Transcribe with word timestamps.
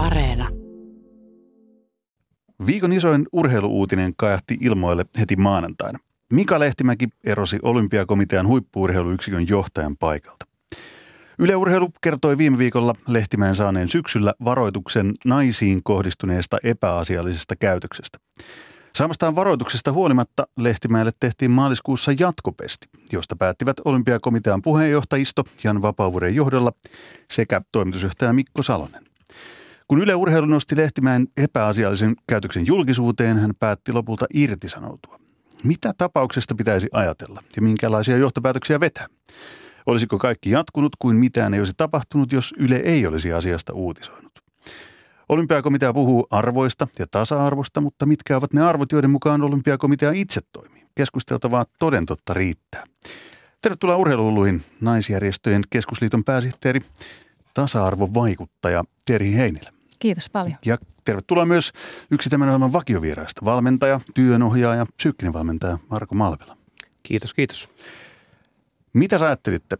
Areena. 0.00 0.48
Viikon 2.66 2.92
isoin 2.92 3.26
urheiluuutinen 3.32 4.12
kajahti 4.16 4.56
ilmoille 4.60 5.04
heti 5.18 5.36
maanantaina. 5.36 5.98
Mika 6.32 6.60
Lehtimäki 6.60 7.08
erosi 7.26 7.58
olympiakomitean 7.62 8.46
huippuurheiluyksikön 8.46 9.48
johtajan 9.48 9.96
paikalta. 9.96 10.44
Yle 11.38 11.56
Urheilu 11.56 11.88
kertoi 12.00 12.38
viime 12.38 12.58
viikolla 12.58 12.94
Lehtimäen 13.08 13.54
saaneen 13.54 13.88
syksyllä 13.88 14.34
varoituksen 14.44 15.14
naisiin 15.24 15.82
kohdistuneesta 15.82 16.58
epäasiallisesta 16.64 17.56
käytöksestä. 17.56 18.18
Saamastaan 18.94 19.36
varoituksesta 19.36 19.92
huolimatta 19.92 20.46
Lehtimäelle 20.58 21.10
tehtiin 21.20 21.50
maaliskuussa 21.50 22.12
jatkopesti, 22.18 22.86
josta 23.12 23.36
päättivät 23.36 23.76
olympiakomitean 23.84 24.62
puheenjohtajisto 24.62 25.44
Jan 25.64 25.82
Vapaavuoren 25.82 26.34
johdolla 26.34 26.72
sekä 27.30 27.60
toimitusjohtaja 27.72 28.32
Mikko 28.32 28.62
Salonen. 28.62 29.10
Kun 29.90 30.02
Yle 30.02 30.14
Urheilu 30.14 30.46
nosti 30.46 30.76
Lehtimäen 30.76 31.26
epäasiallisen 31.36 32.14
käytöksen 32.28 32.66
julkisuuteen, 32.66 33.38
hän 33.38 33.50
päätti 33.58 33.92
lopulta 33.92 34.26
irtisanoutua. 34.34 35.18
Mitä 35.64 35.92
tapauksesta 35.98 36.54
pitäisi 36.54 36.88
ajatella 36.92 37.42
ja 37.56 37.62
minkälaisia 37.62 38.16
johtopäätöksiä 38.16 38.80
vetää? 38.80 39.06
Olisiko 39.86 40.18
kaikki 40.18 40.50
jatkunut 40.50 40.96
kuin 40.98 41.16
mitään 41.16 41.54
ei 41.54 41.60
olisi 41.60 41.72
tapahtunut, 41.76 42.32
jos 42.32 42.54
Yle 42.58 42.76
ei 42.76 43.06
olisi 43.06 43.32
asiasta 43.32 43.72
uutisoinut? 43.72 44.32
Olympiakomitea 45.28 45.92
puhuu 45.92 46.26
arvoista 46.30 46.88
ja 46.98 47.06
tasa-arvosta, 47.10 47.80
mutta 47.80 48.06
mitkä 48.06 48.36
ovat 48.36 48.52
ne 48.52 48.62
arvot, 48.62 48.92
joiden 48.92 49.10
mukaan 49.10 49.42
olympiakomitea 49.42 50.10
itse 50.12 50.40
toimii? 50.52 50.82
Keskusteltavaa 50.94 51.64
toden 51.78 52.06
totta 52.06 52.34
riittää. 52.34 52.84
Tervetuloa 53.62 53.96
urheiluhulluihin 53.96 54.62
naisjärjestöjen 54.80 55.62
keskusliiton 55.70 56.24
pääsihteeri, 56.24 56.80
tasa-arvovaikuttaja 57.54 58.84
Terhi 59.06 59.36
Heinilä. 59.36 59.79
Kiitos 60.00 60.30
paljon. 60.30 60.56
Ja 60.66 60.78
tervetuloa 61.04 61.46
myös 61.46 61.72
yksi 62.10 62.30
tämän 62.30 62.48
ohjelman 62.48 62.72
vakiovieraista, 62.72 63.44
valmentaja, 63.44 64.00
työnohjaaja, 64.14 64.86
psyykkinen 64.96 65.32
valmentaja 65.32 65.78
Marko 65.90 66.14
Malvela. 66.14 66.56
Kiitos, 67.02 67.34
kiitos. 67.34 67.68
Mitä 68.92 69.18
sä 69.18 69.26
ajattelitte, 69.26 69.76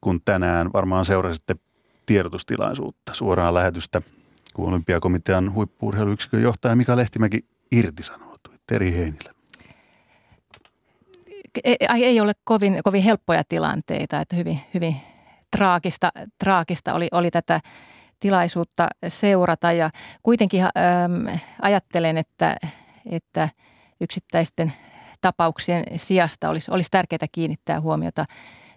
kun 0.00 0.20
tänään 0.24 0.72
varmaan 0.72 1.04
seurasitte 1.04 1.54
tiedotustilaisuutta, 2.06 3.14
suoraan 3.14 3.54
lähetystä, 3.54 4.02
kun 4.54 4.68
olympiakomitean 4.68 5.54
huippuurheiluyksikön 5.54 6.42
johtaja 6.42 6.76
Mika 6.76 6.96
Lehtimäki 6.96 7.38
irtisanoutui? 7.72 8.54
Teri 8.66 8.92
Heinilä. 8.92 9.34
Ei, 11.64 12.04
ei 12.04 12.20
ole 12.20 12.32
kovin, 12.44 12.80
kovin 12.84 13.02
helppoja 13.02 13.42
tilanteita, 13.48 14.20
että 14.20 14.36
hyvin, 14.36 14.60
hyvin 14.74 14.96
traagista, 15.56 16.12
traagista 16.38 16.94
oli, 16.94 17.08
oli 17.12 17.30
tätä 17.30 17.60
tilaisuutta 18.22 18.88
seurata 19.08 19.72
ja 19.72 19.90
kuitenkin 20.22 20.62
ähm, 20.62 21.38
ajattelen, 21.62 22.18
että, 22.18 22.56
että 23.10 23.48
yksittäisten 24.00 24.72
tapauksien 25.20 25.84
sijasta 25.96 26.48
olisi, 26.48 26.70
olisi 26.70 26.88
tärkeää 26.90 27.26
kiinnittää 27.32 27.80
huomiota 27.80 28.24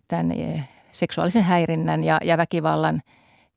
tämän 0.08 0.32
eh, 0.32 0.70
seksuaalisen 0.92 1.44
häirinnän 1.44 2.04
ja, 2.04 2.20
ja 2.24 2.38
väkivallan 2.38 3.02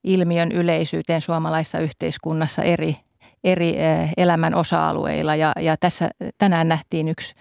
ilmiön 0.04 0.52
yleisyyteen 0.52 1.20
suomalaisessa 1.20 1.78
yhteiskunnassa 1.78 2.62
eri, 2.62 2.96
eri 3.44 3.80
eh, 3.80 4.12
elämän 4.16 4.54
osa-alueilla. 4.54 5.36
Ja, 5.36 5.52
ja 5.60 5.76
tässä 5.76 6.10
tänään 6.38 6.68
nähtiin 6.68 7.08
yksi, 7.08 7.34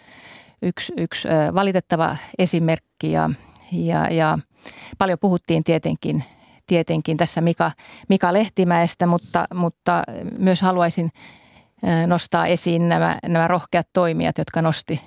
yksi, 0.64 0.94
yksi 0.98 1.28
eh, 1.28 1.54
valitettava 1.54 2.18
esimerkki 2.40 3.12
ja, 3.12 3.30
ja, 3.72 4.14
ja 4.14 4.38
paljon 4.98 5.20
puhuttiin 5.22 5.64
tietenkin, 5.64 6.24
tietenkin 6.68 7.18
tässä 7.18 7.42
Mika, 7.42 7.72
Mika 8.10 8.34
Lehtimäestä, 8.34 9.08
mutta, 9.08 9.48
mutta 9.54 10.04
myös 10.38 10.62
haluaisin 10.62 11.10
nostaa 12.08 12.48
esiin 12.48 12.90
nämä, 12.90 13.16
nämä 13.28 13.48
rohkeat 13.48 13.88
toimijat, 13.94 14.38
jotka 14.38 14.62
nosti, 14.62 15.02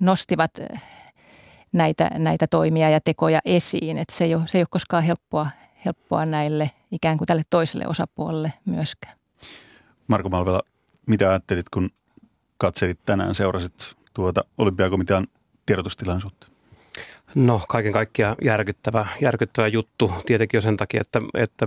nostivat 0.00 0.50
näitä, 1.72 2.10
näitä 2.18 2.46
toimia 2.46 2.90
ja 2.90 3.00
tekoja 3.00 3.40
esiin. 3.44 3.98
Että 3.98 4.14
se, 4.14 4.24
ei 4.24 4.34
ole, 4.34 4.42
se 4.46 4.58
ei 4.58 4.62
ole 4.62 4.68
koskaan 4.70 5.04
helppoa, 5.04 5.50
helppoa 5.86 6.26
näille 6.26 6.66
ikään 6.90 7.18
kuin 7.18 7.26
tälle 7.26 7.42
toiselle 7.50 7.86
osapuolelle 7.86 8.52
myöskään. 8.64 9.16
Marko 10.08 10.28
Malvela, 10.28 10.62
mitä 11.06 11.28
ajattelit, 11.28 11.68
kun 11.68 11.90
katselit 12.58 12.98
tänään, 13.06 13.34
seurasit 13.34 13.96
tuota 14.14 14.44
olympiakomitean 14.58 15.26
tiedotustilaisuutta? 15.66 16.49
No 17.34 17.60
kaiken 17.68 17.92
kaikkiaan 17.92 18.36
järkyttävä, 18.44 19.06
järkyttävä 19.20 19.68
juttu 19.68 20.12
tietenkin 20.26 20.58
jo 20.58 20.60
sen 20.60 20.76
takia, 20.76 21.00
että, 21.00 21.20
että 21.34 21.66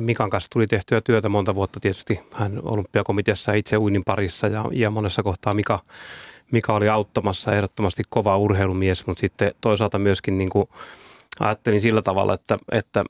Mikan 0.00 0.30
kanssa 0.30 0.50
tuli 0.50 0.66
tehtyä 0.66 1.00
työtä 1.00 1.28
monta 1.28 1.54
vuotta 1.54 1.80
tietysti. 1.80 2.20
Hän 2.32 2.60
olympiakomiteassa 2.62 3.52
itse 3.52 3.76
uinnin 3.76 4.04
parissa 4.04 4.46
ja, 4.46 4.64
ja 4.72 4.90
monessa 4.90 5.22
kohtaa 5.22 5.54
Mika 5.54 5.78
Mika 6.50 6.72
oli 6.74 6.88
auttamassa 6.88 7.54
ehdottomasti 7.54 8.02
kova 8.08 8.36
urheilumies, 8.36 9.06
mutta 9.06 9.20
sitten 9.20 9.54
toisaalta 9.60 9.98
myöskin 9.98 10.38
niin 10.38 10.50
kuin 10.50 10.68
ajattelin 11.40 11.80
sillä 11.80 12.02
tavalla, 12.02 12.34
että, 12.34 12.56
että 12.72 13.04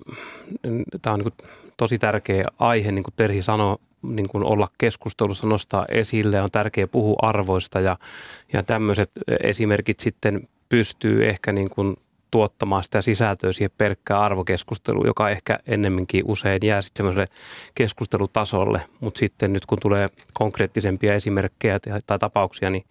tämä 1.02 1.14
on 1.14 1.20
niin 1.20 1.32
tosi 1.76 1.98
tärkeä 1.98 2.44
aihe, 2.58 2.92
niin 2.92 3.02
kuin 3.02 3.14
Terhi 3.16 3.42
sanoi, 3.42 3.76
niin 4.02 4.28
kuin 4.28 4.44
olla 4.44 4.68
keskustelussa, 4.78 5.46
nostaa 5.46 5.86
esille, 5.88 6.42
on 6.42 6.50
tärkeää 6.50 6.86
puhua 6.86 7.16
arvoista 7.22 7.80
ja, 7.80 7.96
ja 8.52 8.62
tämmöiset 8.62 9.10
esimerkit 9.42 10.00
sitten 10.00 10.48
pystyy 10.68 11.28
ehkä 11.28 11.52
niin 11.52 11.70
kuin 11.70 11.96
tuottamaan 12.30 12.84
sitä 12.84 13.02
sisältöä 13.02 13.52
siihen 13.52 13.70
pelkkään 13.78 14.20
arvokeskusteluun, 14.20 15.06
joka 15.06 15.30
ehkä 15.30 15.58
ennemminkin 15.66 16.24
usein 16.26 16.60
jää 16.64 16.80
sitten 16.80 16.96
semmoiselle 16.98 17.28
keskustelutasolle, 17.74 18.80
mutta 19.00 19.18
sitten 19.18 19.52
nyt 19.52 19.66
kun 19.66 19.78
tulee 19.82 20.08
konkreettisempia 20.32 21.14
esimerkkejä 21.14 21.78
tai 22.06 22.18
tapauksia, 22.18 22.70
niin 22.70 22.84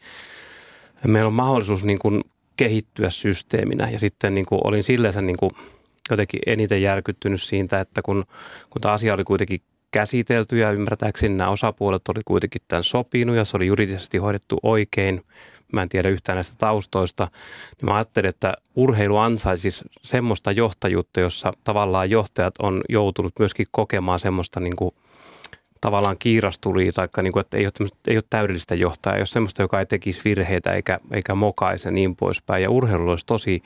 meillä 1.08 1.28
on 1.28 1.34
mahdollisuus 1.34 1.84
niin 1.84 2.00
kuin 2.00 2.24
kehittyä 2.58 3.10
systeeminä. 3.10 3.90
Ja 3.90 4.00
sitten 4.00 4.34
niin 4.34 4.46
kuin 4.46 4.62
olin 4.64 4.84
silleen 4.84 5.28
niin 5.28 5.38
kuin 5.38 5.52
jotenkin 6.10 6.40
eniten 6.46 6.82
järkyttynyt 6.82 7.42
siitä, 7.42 7.80
että 7.80 8.02
kun, 8.02 8.24
kun 8.70 8.82
tämä 8.82 8.94
asia 8.94 9.14
oli 9.14 9.24
kuitenkin 9.24 9.60
käsitelty 9.92 10.58
ja 10.58 10.72
ymmärtääkseni 10.72 11.36
nämä 11.36 11.50
osapuolet 11.50 12.08
oli 12.08 12.22
kuitenkin 12.26 12.62
tämän 12.68 12.84
sopinut 12.84 13.36
ja 13.36 13.46
se 13.46 13.58
oli 13.58 13.66
juridisesti 13.66 14.18
hoidettu 14.18 14.58
oikein– 14.64 15.22
mä 15.76 15.82
en 15.82 15.90
tiedä 15.90 16.10
yhtään 16.10 16.36
näistä 16.36 16.56
taustoista, 16.58 17.28
niin 17.82 17.90
mä 17.90 17.96
ajattelin, 17.96 18.30
että 18.30 18.54
urheilu 18.76 19.18
ansaisi 19.18 19.70
semmoista 20.04 20.52
johtajuutta, 20.52 21.20
jossa 21.20 21.52
tavallaan 21.64 22.10
johtajat 22.10 22.54
on 22.60 22.82
joutunut 22.90 23.34
myöskin 23.40 23.68
kokemaan 23.72 24.20
semmoista 24.20 24.60
niin 24.60 24.76
kuin 24.76 24.96
tavallaan 25.82 26.18
kiirastulia, 26.20 26.92
tai 26.92 27.08
niin 27.22 27.32
kuin, 27.34 27.42
että 27.42 27.58
ei 27.58 27.66
ole, 27.66 27.90
ei 28.08 28.18
ole 28.18 28.24
täydellistä 28.30 28.76
johtajaa, 28.76 29.16
ei 29.16 29.20
ole 29.20 29.26
semmoista, 29.26 29.62
joka 29.62 29.80
ei 29.80 29.86
tekisi 29.86 30.22
virheitä 30.26 30.74
eikä, 30.74 31.00
eikä 31.12 31.36
mokaisi 31.36 31.88
ja 31.88 31.92
niin 31.92 32.16
poispäin. 32.16 32.64
Ja 32.64 32.70
urheilu 32.70 33.10
olisi 33.10 33.26
tosi 33.26 33.64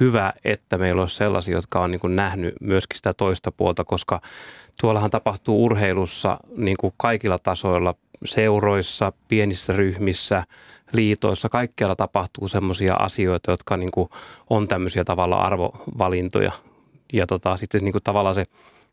hyvä, 0.00 0.32
että 0.44 0.78
meillä 0.78 1.00
olisi 1.00 1.16
sellaisia, 1.16 1.54
jotka 1.54 1.80
on 1.80 1.90
niin 1.90 2.00
kuin 2.00 2.16
nähnyt 2.16 2.54
myöskin 2.60 2.96
sitä 2.96 3.14
toista 3.14 3.52
puolta, 3.52 3.84
koska 3.84 4.20
tuollahan 4.80 5.10
tapahtuu 5.10 5.64
urheilussa 5.64 6.38
niin 6.56 6.76
kuin 6.76 6.94
kaikilla 6.96 7.38
tasoilla, 7.38 7.94
seuroissa, 8.24 9.12
pienissä 9.28 9.72
ryhmissä, 9.72 10.44
liitoissa, 10.92 11.48
kaikkialla 11.48 11.96
tapahtuu 11.96 12.48
semmoisia 12.48 12.94
asioita, 12.94 13.50
jotka 13.50 13.76
niin 13.76 13.90
kuin 13.90 14.08
on 14.50 14.68
tämmöisiä 14.68 15.04
tavalla 15.04 15.36
arvovalintoja. 15.36 16.52
Ja 17.12 17.26
tota, 17.26 17.56
sitten 17.56 17.84
niin 17.84 17.92
kuin 17.92 18.02
tavallaan 18.02 18.34
se 18.34 18.44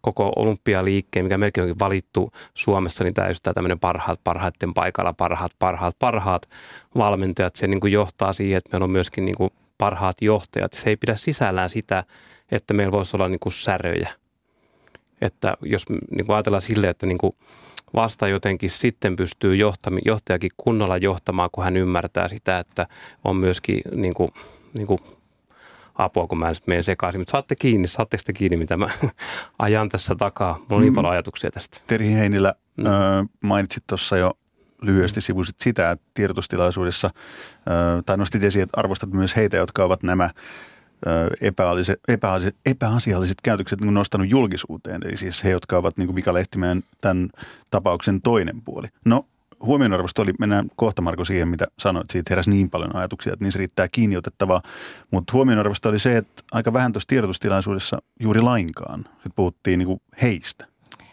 koko 0.02 0.32
olympialiikkeen, 0.36 1.26
mikä 1.26 1.38
melkein 1.38 1.64
onkin 1.64 1.80
valittu 1.80 2.32
Suomessa, 2.54 3.04
niin 3.04 3.14
tämä 3.14 3.28
just 3.28 3.44
tämmöinen 3.56 3.80
parhaat 3.80 4.20
parhaiten 4.24 4.74
paikalla, 4.74 5.14
parhaat, 5.14 5.52
parhaat, 5.60 5.96
parhaat 6.00 6.50
valmentajat. 6.98 7.56
Se 7.56 7.68
niin 7.68 7.80
kuin 7.80 7.94
johtaa 7.94 8.34
siihen, 8.34 8.58
että 8.58 8.70
meillä 8.72 8.84
on 8.84 8.92
myöskin 8.92 9.26
niin 9.26 9.36
kuin 9.36 9.50
parhaat 9.78 10.22
johtajat. 10.22 10.74
Se 10.74 10.90
ei 10.90 10.98
pidä 10.98 11.16
sisällään 11.16 11.70
sitä, 11.70 12.04
että 12.52 12.74
meillä 12.74 12.92
voisi 12.92 13.18
olla 13.18 13.28
niin 13.28 13.40
kuin 13.40 13.54
säröjä. 13.54 14.10
Että 15.22 15.58
jos 15.62 15.90
niin 15.90 16.26
kuin 16.26 16.36
ajatellaan 16.36 16.62
silleen, 16.62 16.92
että 16.92 17.06
niin 17.06 17.18
kuin 17.18 17.36
vasta 17.94 18.28
jotenkin 18.28 18.70
sitten 18.70 19.16
pystyy 19.16 19.56
johtami, 19.56 20.00
johtajakin 20.06 20.52
kunnolla 20.58 20.98
johtamaan, 20.98 21.50
kun 21.52 21.64
hän 21.64 21.78
ymmärtää 21.78 22.28
sitä, 22.28 22.60
että 22.60 22.88
on 23.24 23.36
myöskin 23.36 23.82
niin 23.96 24.14
kuin, 24.14 24.30
niin 24.74 24.88
kuin 24.88 25.00
apua, 25.96 26.28
kun 26.28 26.38
mä 26.38 26.52
menen 26.66 26.84
sekaisin. 26.84 27.22
Mutta 27.22 27.32
saatte 27.32 27.56
kiinni, 27.56 27.88
saatteko 27.88 28.24
te 28.26 28.34
kiinni, 28.34 28.58
mitä 28.58 28.78
mä 28.78 28.90
ajan 29.60 29.90
tässä 29.90 30.16
takaa? 30.16 30.54
Mulla 30.54 30.76
on 30.76 30.82
niin 30.82 30.94
mm. 30.94 30.96
paljon 30.96 31.14
ajatuksia 31.14 31.52
tästä. 31.52 31.78
Teri 31.88 32.14
Heinilä, 32.14 32.54
mm. 32.78 32.86
mainitsit 33.44 33.84
tuossa 33.88 34.18
jo 34.18 34.32
lyhyesti 34.82 35.22
sivusit 35.22 35.60
sitä, 35.60 35.92
että 35.92 36.06
tiedotustilaisuudessa, 36.14 37.10
tai 38.06 38.18
nostit 38.18 38.44
esiin, 38.44 38.64
että 38.64 38.80
arvostat 38.80 39.10
myös 39.12 39.36
heitä, 39.36 39.58
jotka 39.58 39.84
ovat 39.84 40.04
nämä 40.04 40.30
epäasialliset, 41.42 42.00
epäasialliset, 42.66 43.38
käytökset 43.44 43.82
niin 43.82 43.94
nostanut 43.94 44.30
julkisuuteen. 44.30 45.02
Eli 45.06 45.18
siis 45.18 45.44
he, 45.44 45.50
jotka 45.50 45.78
ovat 45.78 45.98
niin 45.98 46.08
kuin 46.08 46.16
Mika 46.16 46.34
Lehtimäen 46.34 46.84
tämän 47.02 47.30
tapauksen 47.70 48.22
toinen 48.22 48.62
puoli. 48.62 48.88
No 49.06 49.26
huomionarvosta 49.62 50.22
oli, 50.22 50.34
mennään 50.40 50.68
kohta 50.76 51.02
Marko 51.02 51.26
siihen, 51.26 51.48
mitä 51.48 51.66
sanoit, 51.80 52.10
siitä 52.10 52.30
heräsi 52.30 52.50
niin 52.50 52.70
paljon 52.70 52.96
ajatuksia, 52.96 53.34
että 53.34 53.46
niissä 53.46 53.58
riittää 53.58 53.88
kiinni 53.88 54.18
otettavaa. 54.18 54.62
Mutta 55.12 55.34
huomionarvosta 55.34 55.90
oli 55.90 56.00
se, 56.00 56.18
että 56.18 56.44
aika 56.52 56.74
vähän 56.74 56.94
tuossa 56.94 57.08
tiedotustilaisuudessa 57.08 57.98
juuri 58.20 58.42
lainkaan. 58.42 59.00
Sitten 59.00 59.32
puhuttiin 59.36 59.80
niin 59.80 59.88
kuin 59.88 60.02
heistä, 60.22 60.68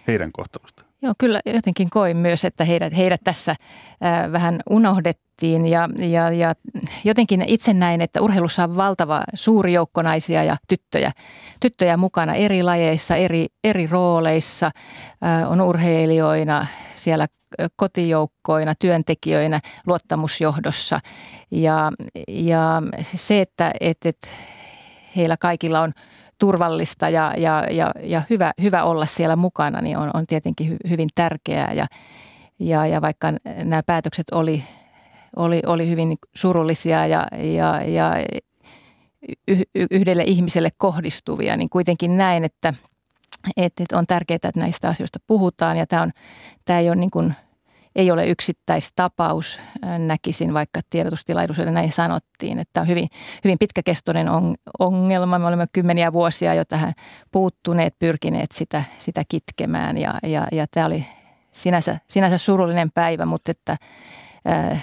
heidän 0.07 0.33
kohtalosta. 0.33 0.84
Joo, 1.05 1.15
kyllä 1.19 1.41
jotenkin 1.47 1.91
koin 1.91 2.17
myös, 2.17 2.45
että 2.45 2.65
heidät, 2.65 2.97
heidät 2.97 3.21
tässä 3.25 3.55
ää, 4.01 4.33
vähän 4.33 4.61
unohdettiin 4.71 5.67
ja, 5.67 5.89
ja, 5.99 6.31
ja 6.31 6.55
jotenkin 7.05 7.45
itse 7.47 7.75
näin, 7.75 8.01
että 8.01 8.21
urheilussa 8.21 8.65
on 8.65 8.77
valtava 8.77 9.25
suuri 9.35 9.73
joukko 9.73 10.03
naisia 10.03 10.45
ja 10.45 10.57
tyttöjä, 10.69 11.13
tyttöjä 11.61 11.97
mukana 11.97 12.35
eri 12.35 12.63
lajeissa, 12.63 13.17
eri, 13.17 13.47
eri 13.65 13.87
rooleissa, 13.87 14.71
ää, 15.23 15.49
on 15.49 15.61
urheilijoina 15.61 16.67
siellä 16.95 17.27
kotijoukkoina, 17.77 18.75
työntekijöinä, 18.79 19.61
luottamusjohdossa. 19.87 21.01
Ja, 21.51 21.93
ja 22.29 22.83
se, 23.03 23.41
että 23.41 23.73
et, 23.81 23.99
et 24.05 24.29
heillä 25.17 25.37
kaikilla 25.37 25.81
on– 25.81 25.93
turvallista 26.45 27.09
ja, 27.09 27.35
ja, 27.37 27.67
ja, 27.71 27.93
ja 28.03 28.23
hyvä, 28.31 28.53
hyvä 28.63 28.83
olla 28.83 29.07
siellä 29.07 29.37
mukana, 29.37 29.81
niin 29.81 29.99
on, 29.99 30.11
on 30.15 30.27
tietenkin 30.27 30.69
hy, 30.69 30.77
hyvin 30.91 31.09
tärkeää. 31.15 31.73
Ja, 31.73 31.87
ja, 32.59 32.87
ja 32.87 33.01
vaikka 33.01 33.33
nämä 33.65 33.83
päätökset 33.87 34.27
oli, 34.33 34.65
oli, 35.37 35.63
oli 35.67 35.91
hyvin 35.91 36.17
surullisia 36.35 37.07
ja, 37.07 37.27
ja, 37.57 37.83
ja 37.83 38.13
yhdelle 39.91 40.25
ihmiselle 40.27 40.71
kohdistuvia, 40.77 41.57
niin 41.57 41.69
kuitenkin 41.71 42.17
näin, 42.17 42.45
että, 42.45 42.75
että 43.57 43.85
on 43.93 44.07
tärkeää, 44.07 44.37
että 44.37 44.61
näistä 44.61 44.89
asioista 44.89 45.19
puhutaan. 45.27 45.77
Ja 45.77 45.87
tämä, 45.87 46.03
on, 46.03 46.11
tämä 46.65 46.79
ei 46.79 46.89
ole 46.89 46.97
niin 46.97 47.11
kuin 47.11 47.35
ei 47.97 48.11
ole 48.11 48.27
yksittäistapaus, 48.27 49.59
näkisin 49.99 50.55
vaikka 50.55 50.81
tiedotustilaisuudessa 50.91 51.71
näin 51.71 51.93
sanottiin, 51.93 52.59
että 52.59 52.81
on 52.81 52.89
hyvin, 52.89 53.09
hyvin 53.45 53.59
pitkäkestoinen 53.59 54.27
ongelma. 54.79 55.39
Me 55.39 55.47
olemme 55.47 55.67
kymmeniä 55.73 56.13
vuosia 56.13 56.55
jo 56.55 56.65
tähän 56.65 56.93
puuttuneet, 57.33 57.99
pyrkineet 57.99 58.53
sitä, 58.53 58.85
sitä 58.99 59.23
kitkemään 59.29 59.99
ja, 59.99 60.15
ja, 60.23 60.47
ja 60.53 60.67
tämä 60.71 60.87
oli 60.87 61.07
sinänsä, 61.53 61.99
sinänsä 62.09 62.39
surullinen 62.39 62.91
päivä, 62.91 63.27
mutta 63.27 63.51
että, 63.51 63.77
ää, 64.45 64.81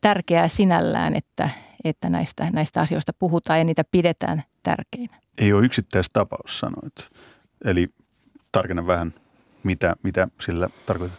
tärkeää 0.00 0.48
sinällään, 0.48 1.16
että, 1.16 1.50
että 1.84 2.08
näistä, 2.08 2.50
näistä 2.52 2.80
asioista 2.80 3.12
puhutaan 3.18 3.58
ja 3.58 3.64
niitä 3.64 3.84
pidetään 3.90 4.42
tärkeinä. 4.62 5.16
Ei 5.38 5.52
ole 5.52 5.64
yksittäistapaus 5.64 6.58
sanoit. 6.58 7.10
Eli 7.64 7.88
tarkenna 8.52 8.86
vähän, 8.86 9.14
mitä, 9.62 9.96
mitä 10.02 10.28
sillä 10.40 10.68
tarkoitat? 10.86 11.18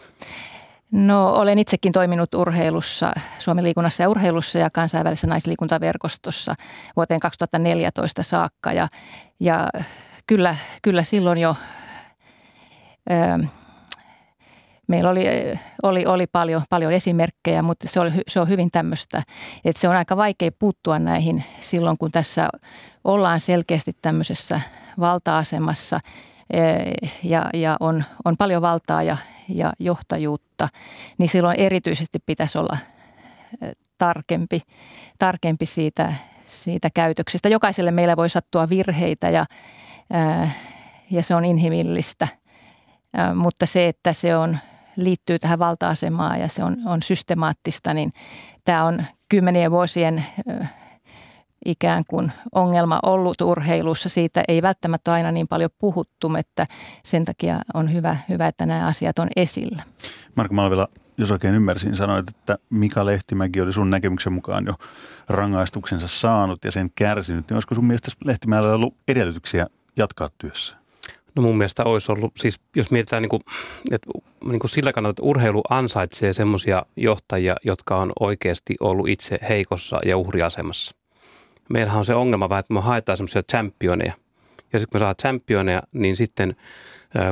No 0.92 1.32
olen 1.34 1.58
itsekin 1.58 1.92
toiminut 1.92 2.34
urheilussa, 2.34 3.12
Suomen 3.38 3.64
liikunnassa 3.64 4.02
ja 4.02 4.08
urheilussa 4.08 4.58
ja 4.58 4.70
kansainvälisessä 4.70 5.26
naisliikuntaverkostossa 5.26 6.54
vuoteen 6.96 7.20
2014 7.20 8.22
saakka. 8.22 8.72
Ja, 8.72 8.88
ja 9.40 9.68
kyllä, 10.26 10.56
kyllä 10.82 11.02
silloin 11.02 11.38
jo 11.38 11.56
ö, 13.10 13.46
meillä 14.86 15.10
oli, 15.10 15.24
oli, 15.82 16.06
oli 16.06 16.26
paljon, 16.26 16.62
paljon 16.70 16.92
esimerkkejä, 16.92 17.62
mutta 17.62 17.88
se, 17.88 18.00
oli, 18.00 18.12
se 18.28 18.40
on 18.40 18.48
hyvin 18.48 18.70
tämmöistä, 18.70 19.22
että 19.64 19.80
se 19.80 19.88
on 19.88 19.96
aika 19.96 20.16
vaikea 20.16 20.50
puuttua 20.58 20.98
näihin 20.98 21.44
silloin, 21.60 21.98
kun 21.98 22.12
tässä 22.12 22.48
ollaan 23.04 23.40
selkeästi 23.40 23.96
tämmöisessä 24.02 24.60
valta-asemassa– 25.00 26.00
ja, 27.22 27.50
ja 27.54 27.76
on, 27.80 28.04
on 28.24 28.36
paljon 28.36 28.62
valtaa 28.62 29.02
ja, 29.02 29.16
ja 29.48 29.72
johtajuutta, 29.78 30.68
niin 31.18 31.28
silloin 31.28 31.60
erityisesti 31.60 32.18
pitäisi 32.26 32.58
olla 32.58 32.76
tarkempi, 33.98 34.60
tarkempi 35.18 35.66
siitä, 35.66 36.14
siitä 36.44 36.88
käytöksestä. 36.94 37.48
Jokaiselle 37.48 37.90
meillä 37.90 38.16
voi 38.16 38.28
sattua 38.28 38.68
virheitä 38.68 39.30
ja, 39.30 39.44
ja 41.10 41.22
se 41.22 41.34
on 41.34 41.44
inhimillistä, 41.44 42.28
mutta 43.34 43.66
se, 43.66 43.88
että 43.88 44.12
se 44.12 44.36
on, 44.36 44.58
liittyy 44.96 45.38
tähän 45.38 45.58
valta-asemaan 45.58 46.40
ja 46.40 46.48
se 46.48 46.64
on, 46.64 46.76
on 46.86 47.02
systemaattista, 47.02 47.94
niin 47.94 48.12
tämä 48.64 48.84
on 48.84 49.04
kymmenien 49.28 49.70
vuosien 49.70 50.24
ikään 51.64 52.04
kuin 52.08 52.32
ongelma 52.54 53.00
ollut 53.02 53.40
urheilussa. 53.40 54.08
Siitä 54.08 54.42
ei 54.48 54.62
välttämättä 54.62 55.12
aina 55.12 55.32
niin 55.32 55.48
paljon 55.48 55.70
puhuttu, 55.78 56.36
että 56.38 56.66
sen 57.04 57.24
takia 57.24 57.56
on 57.74 57.92
hyvä, 57.92 58.16
hyvä 58.28 58.46
että 58.46 58.66
nämä 58.66 58.86
asiat 58.86 59.18
on 59.18 59.28
esillä. 59.36 59.82
Marko 60.34 60.54
Malvila, 60.54 60.88
jos 61.18 61.30
oikein 61.30 61.54
ymmärsin, 61.54 61.96
sanoit, 61.96 62.28
että 62.28 62.58
Mika 62.70 63.06
Lehtimäki 63.06 63.60
oli 63.60 63.72
sun 63.72 63.90
näkemyksen 63.90 64.32
mukaan 64.32 64.64
jo 64.66 64.74
rangaistuksensa 65.28 66.08
saanut 66.08 66.64
ja 66.64 66.70
sen 66.70 66.90
kärsinyt. 66.94 67.48
Niin 67.48 67.54
olisiko 67.54 67.74
sun 67.74 67.84
mielestä 67.84 68.10
Lehtimäellä 68.24 68.74
ollut 68.74 68.94
edellytyksiä 69.08 69.66
jatkaa 69.96 70.28
työssä? 70.38 70.76
No 71.36 71.42
mun 71.42 71.58
mielestä 71.58 71.84
olisi 71.84 72.12
ollut, 72.12 72.32
siis 72.36 72.60
jos 72.76 72.90
mietitään 72.90 73.22
niin 73.22 73.30
kuin, 73.30 73.42
että 73.90 74.10
niin 74.44 74.58
kuin 74.58 74.70
sillä 74.70 74.92
kannalta, 74.92 75.12
että 75.12 75.22
urheilu 75.22 75.62
ansaitsee 75.70 76.32
semmoisia 76.32 76.82
johtajia, 76.96 77.56
jotka 77.64 77.96
on 77.96 78.12
oikeasti 78.20 78.76
ollut 78.80 79.08
itse 79.08 79.38
heikossa 79.48 80.00
ja 80.04 80.16
uhriasemassa 80.16 80.97
meillähän 81.68 81.98
on 81.98 82.04
se 82.04 82.14
ongelma 82.14 82.48
vähän, 82.48 82.60
että 82.60 82.74
me 82.74 82.80
haetaan 82.80 83.16
semmoisia 83.18 83.42
championeja. 83.42 84.12
Ja 84.72 84.78
sitten 84.78 84.90
kun 84.90 84.98
me 84.98 84.98
saadaan 84.98 85.16
championeja, 85.16 85.82
niin 85.92 86.16
sitten 86.16 86.56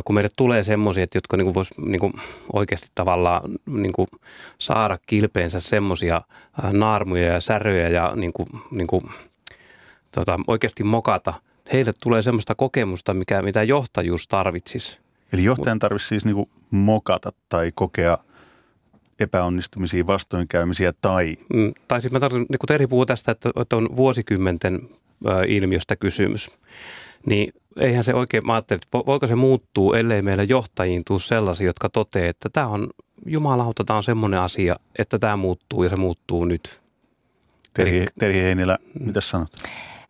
kun 0.05 0.15
meille 0.15 0.31
tulee 0.37 0.63
semmoisia, 0.63 1.07
jotka 1.15 1.37
niin 1.37 1.55
vois 1.55 1.79
niin 1.79 2.13
oikeasti 2.53 2.89
tavallaan 2.95 3.43
niin 3.67 3.93
saada 4.59 4.97
kilpeensä 5.07 5.61
semmoisia 5.61 6.23
naarmuja 6.73 7.33
ja 7.33 7.41
säröjä 7.41 7.89
ja 7.89 8.13
niin 8.17 8.33
kuin, 8.33 8.49
niin 8.71 8.87
kuin, 8.87 9.03
tota, 10.13 10.39
oikeasti 10.47 10.85
mokata, 10.85 11.35
heille 11.73 11.93
tulee 12.03 12.23
semmoista 12.23 12.55
kokemusta, 12.55 13.15
mikä, 13.15 13.43
mitä 13.43 13.63
johtajuus 13.63 14.29
tarvitsisi. 14.29 14.99
Eli 15.33 15.45
johtajan 15.45 15.79
tarvitsisi 15.79 16.09
siis 16.09 16.25
niin 16.25 16.47
mokata 16.71 17.33
tai 17.49 17.73
kokea 17.75 18.19
epäonnistumisia, 19.21 20.07
vastoinkäymisiä 20.07 20.93
tai... 21.01 21.37
Mm, 21.55 21.73
tai 21.89 22.01
siis 22.01 22.13
mä 22.13 22.21
tarkoitan, 22.21 22.47
niin 22.51 22.59
kun 22.59 22.67
Teri 22.67 22.87
puhuu 22.87 23.07
tästä, 23.07 23.33
että, 23.33 23.51
että 23.61 23.77
on 23.77 23.97
vuosikymmenten 23.97 24.81
ö, 25.27 25.45
ilmiöstä 25.49 25.97
kysymys, 25.97 26.51
niin 27.27 27.53
eihän 27.77 28.05
se 28.05 28.15
oikein, 28.15 28.47
mä 28.47 28.55
ajattelin, 28.55 28.81
että 28.85 28.99
voiko 29.07 29.27
se 29.27 29.35
muuttuu, 29.35 29.93
ellei 29.93 30.23
meillä 30.23 30.43
johtajiin 30.43 31.03
tuu 31.07 31.19
sellaisia, 31.19 31.67
jotka 31.67 31.89
toteaa, 31.89 32.29
että 32.29 32.49
tämä 32.53 32.67
on, 32.67 32.87
jumalauta, 33.27 33.85
tämä 33.85 33.97
on 33.97 34.05
semmoinen 34.05 34.41
asia, 34.41 34.77
että 34.99 35.19
tämä 35.19 35.37
muuttuu 35.37 35.83
ja 35.83 35.89
se 35.89 35.97
muuttuu 35.97 36.45
nyt. 36.45 36.81
Terhi, 37.75 38.07
Terhi 38.19 38.39
Heinilä, 38.39 38.79
mitä 39.01 39.21
sanot? 39.21 39.51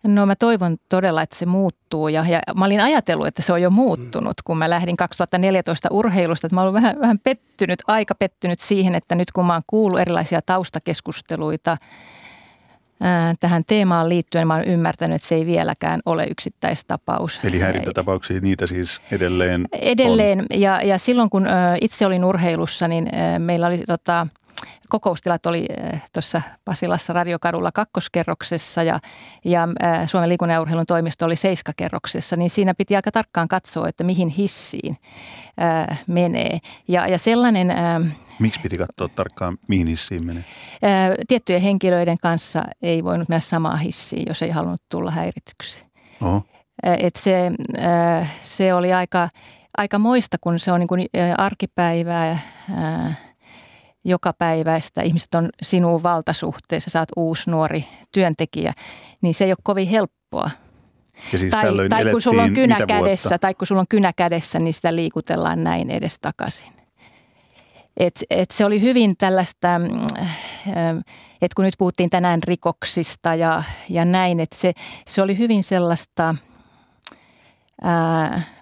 No 0.03 0.27
mä 0.27 0.37
toivon 0.37 0.77
todella, 0.89 1.23
että 1.23 1.37
se 1.37 1.47
muuttuu 1.47 2.09
ja, 2.09 2.25
ja 2.29 2.41
mä 2.59 2.65
olin 2.65 2.81
ajatellut, 2.81 3.27
että 3.27 3.43
se 3.43 3.53
on 3.53 3.63
jo 3.63 3.71
muuttunut, 3.71 4.43
kun 4.45 4.59
mä 4.59 4.71
lähdin 4.71 4.97
2014 4.97 5.89
urheilusta. 5.91 6.47
Että 6.47 6.55
mä 6.55 6.61
olen 6.61 6.75
vähän, 6.75 7.01
vähän 7.01 7.19
pettynyt, 7.19 7.83
aika 7.87 8.15
pettynyt 8.15 8.61
siihen, 8.61 8.95
että 8.95 9.15
nyt 9.15 9.33
kun 9.33 9.47
mä 9.47 9.53
oon 9.53 9.63
kuullut 9.67 10.01
erilaisia 10.01 10.43
taustakeskusteluita 10.43 11.77
ää, 13.01 13.35
tähän 13.41 13.63
teemaan 13.67 14.09
liittyen, 14.09 14.41
niin 14.41 14.49
mä 14.49 14.55
oon 14.55 14.65
ymmärtänyt, 14.65 15.17
että 15.17 15.29
se 15.29 15.35
ei 15.35 15.47
vieläkään 15.47 16.01
ole 16.07 16.27
yksittäistapaus. 16.27 17.41
Eli 17.45 17.59
häirintätapauksia, 17.59 18.41
niitä 18.41 18.67
siis 18.67 19.03
edelleen 19.13 19.69
Edelleen 19.73 20.41
on. 20.41 20.61
Ja, 20.61 20.83
ja 20.83 20.99
silloin 20.99 21.31
kun 21.31 21.47
ä, 21.49 21.77
itse 21.81 22.07
olin 22.07 22.25
urheilussa, 22.25 22.89
niin 22.89 23.15
ä, 23.15 23.39
meillä 23.39 23.67
oli 23.67 23.79
tota, 23.79 24.27
kokoustilat 24.89 25.47
oli 25.47 25.67
eh, 25.69 26.03
tuossa 26.13 26.43
Pasilassa 26.65 27.13
radiokadulla 27.13 27.73
kakkoskerroksessa 27.73 28.83
ja, 28.83 29.01
ja 29.45 29.69
eh, 29.83 30.09
Suomen 30.09 30.29
liikunnan 30.29 30.55
ja 30.55 30.61
urheilun 30.61 30.87
toimisto 30.87 31.25
oli 31.25 31.37
seiskakerroksessa, 31.37 32.37
niin 32.37 32.51
siinä 32.51 32.75
piti 32.75 32.97
aika 32.97 33.13
tarkkaan 33.13 33.49
katsoa, 33.49 33.89
että 33.89 34.05
mihin 34.05 34.29
hissiin 34.29 34.95
ää, 35.57 35.87
eh, 35.91 35.99
menee. 36.07 36.59
Ja, 36.89 37.07
ja 37.07 37.19
sellainen... 37.19 37.71
Ää, 37.71 38.01
Miksi 38.39 38.61
piti 38.61 38.79
katsoa 38.79 39.09
tarkkaan, 39.09 39.59
mihin 39.69 39.87
hissiin 39.87 40.27
menee? 40.27 40.45
Ää, 40.83 41.15
tiettyjen 41.29 41.63
henkilöiden 41.63 42.19
kanssa 42.23 42.65
ei 42.83 43.05
voinut 43.05 43.29
mennä 43.29 43.41
samaa 43.41 43.77
hissiin, 43.77 44.25
jos 44.29 44.43
ei 44.43 44.51
halunnut 44.51 44.83
tulla 44.89 45.11
häirityksi. 45.11 45.83
Oho. 46.23 46.43
Et 46.83 47.17
se, 47.17 47.51
se 48.41 48.75
oli 48.75 48.93
aika, 48.93 49.29
aika 49.77 49.99
moista, 49.99 50.37
kun 50.41 50.59
se 50.59 50.73
on 50.73 50.81
niin 50.81 50.89
kuin 50.89 51.09
arkipäivää, 51.39 52.39
joka 54.07 54.33
päiväistä, 54.33 55.03
ihmiset 55.03 55.35
on 55.35 55.49
sinuun 55.63 56.03
valtasuhteessa, 56.03 56.91
saat 56.91 57.09
uusi 57.17 57.51
nuori 57.51 57.85
työntekijä, 58.13 58.73
niin 59.23 59.35
se 59.35 59.45
ei 59.45 59.51
ole 59.51 59.57
kovin 59.63 59.89
helppoa. 59.89 60.51
Ja 61.33 61.39
siis 61.39 61.51
tai, 61.51 61.89
tai 61.89 62.11
kun 62.11 62.21
sulla 62.21 62.43
on 62.43 62.55
kynä 62.55 62.77
kädessä, 62.89 63.39
tai 63.39 63.55
kun 63.55 63.67
sulla 63.67 63.81
on 63.81 63.89
kynä 63.89 64.13
kädessä, 64.13 64.59
niin 64.59 64.75
sitä 64.75 64.97
liikutellaan 64.97 65.65
näin 65.65 65.91
edes 65.91 66.19
takaisin. 66.21 66.73
Et, 67.97 68.25
et 68.31 68.51
se 68.51 68.65
oli 68.65 68.81
hyvin 68.81 69.17
tällaista, 69.17 69.79
mm, 69.79 70.99
että 71.43 71.55
kun 71.57 71.65
nyt 71.65 71.75
puhuttiin 71.79 72.11
tänään 72.11 72.43
rikoksista 72.43 73.35
ja, 73.35 73.63
ja 73.89 74.05
näin, 74.05 74.41
että 74.41 74.57
se, 74.57 74.73
se 75.07 75.23
oli 75.23 75.39
hyvin 75.39 75.63
sellaista 75.63 76.35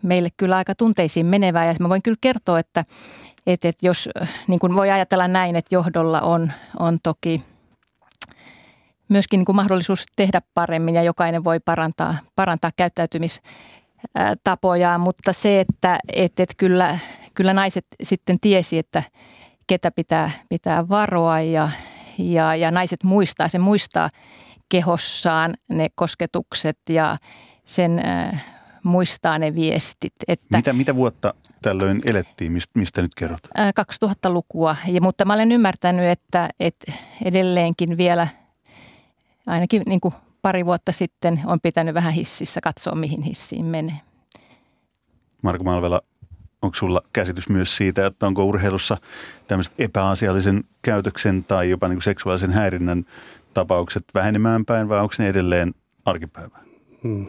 meille 0.02 0.28
kyllä 0.36 0.56
aika 0.56 0.74
tunteisiin 0.74 1.28
menevää. 1.28 1.64
Ja 1.64 1.74
mä 1.80 1.88
voin 1.88 2.02
kyllä 2.02 2.18
kertoa, 2.20 2.58
että 2.58 2.84
että, 3.46 3.68
että 3.68 3.86
jos 3.86 4.08
niin 4.46 4.60
kuin 4.60 4.74
voi 4.74 4.90
ajatella 4.90 5.28
näin, 5.28 5.56
että 5.56 5.74
johdolla 5.74 6.20
on, 6.20 6.52
on 6.80 6.98
toki 7.02 7.40
myöskin 9.08 9.38
niin 9.38 9.44
kuin 9.44 9.56
mahdollisuus 9.56 10.06
tehdä 10.16 10.40
paremmin 10.54 10.94
ja 10.94 11.02
jokainen 11.02 11.44
voi 11.44 11.60
parantaa, 11.60 12.18
parantaa 12.36 12.70
käyttäytymistapojaan, 12.76 15.00
mutta 15.00 15.32
se, 15.32 15.60
että, 15.60 15.98
että, 16.12 16.42
että 16.42 16.54
kyllä, 16.56 16.98
kyllä 17.34 17.52
naiset 17.52 17.86
sitten 18.02 18.40
tiesi, 18.40 18.78
että 18.78 19.02
ketä 19.66 19.90
pitää, 19.90 20.30
pitää 20.48 20.88
varoa 20.88 21.40
ja, 21.40 21.70
ja, 22.18 22.56
ja 22.56 22.70
naiset 22.70 23.04
muistaa, 23.04 23.48
se 23.48 23.58
muistaa 23.58 24.08
kehossaan 24.68 25.54
ne 25.68 25.88
kosketukset 25.94 26.78
ja 26.88 27.16
sen 27.64 28.06
äh, 28.06 28.53
muistaa 28.84 29.38
ne 29.38 29.54
viestit. 29.54 30.14
Että, 30.28 30.56
mitä, 30.56 30.72
mitä 30.72 30.94
vuotta 30.94 31.34
tällöin 31.62 32.00
elettiin, 32.06 32.52
mistä, 32.52 32.78
mistä 32.78 33.02
nyt 33.02 33.14
kerrot? 33.14 33.40
Äh, 33.58 33.72
2000-lukua, 34.04 34.76
ja, 34.86 35.00
mutta 35.00 35.24
mä 35.24 35.34
olen 35.34 35.52
ymmärtänyt, 35.52 36.04
että, 36.04 36.48
että 36.60 36.92
edelleenkin 37.24 37.96
vielä 37.96 38.28
ainakin 39.46 39.82
niin 39.86 40.00
kuin 40.00 40.14
pari 40.42 40.66
vuotta 40.66 40.92
sitten 40.92 41.40
on 41.46 41.60
pitänyt 41.60 41.94
vähän 41.94 42.12
hississä 42.12 42.60
katsoa, 42.60 42.94
mihin 42.94 43.22
hissiin 43.22 43.66
menee. 43.66 44.00
Marko 45.42 45.64
Malvela, 45.64 46.00
onko 46.62 46.74
sulla 46.74 47.02
käsitys 47.12 47.48
myös 47.48 47.76
siitä, 47.76 48.06
että 48.06 48.26
onko 48.26 48.44
urheilussa 48.44 48.96
tämmöiset 49.46 49.74
epäasiallisen 49.78 50.64
käytöksen 50.82 51.44
tai 51.44 51.70
jopa 51.70 51.88
niin 51.88 51.96
kuin 51.96 52.02
seksuaalisen 52.02 52.52
häirinnän 52.52 53.04
tapaukset 53.54 54.04
vähenemään 54.14 54.64
päin 54.64 54.88
vai 54.88 55.00
onko 55.00 55.14
ne 55.18 55.28
edelleen 55.28 55.74
arkipäivää? 56.04 56.60
Hmm. 57.02 57.26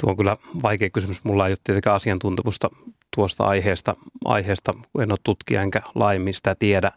Tuo 0.00 0.10
on 0.10 0.16
kyllä 0.16 0.36
vaikea 0.62 0.90
kysymys. 0.90 1.24
Mulla 1.24 1.46
ei 1.46 1.50
ole 1.50 1.58
tietenkään 1.64 1.96
asiantuntemusta 1.96 2.68
tuosta 3.16 3.44
aiheesta, 3.44 3.96
aiheesta 4.24 4.72
en 4.98 5.12
ole 5.12 5.18
tutkija 5.22 5.62
enkä 5.62 5.82
laajemmin 5.94 6.34
sitä 6.34 6.54
tiedä. 6.58 6.92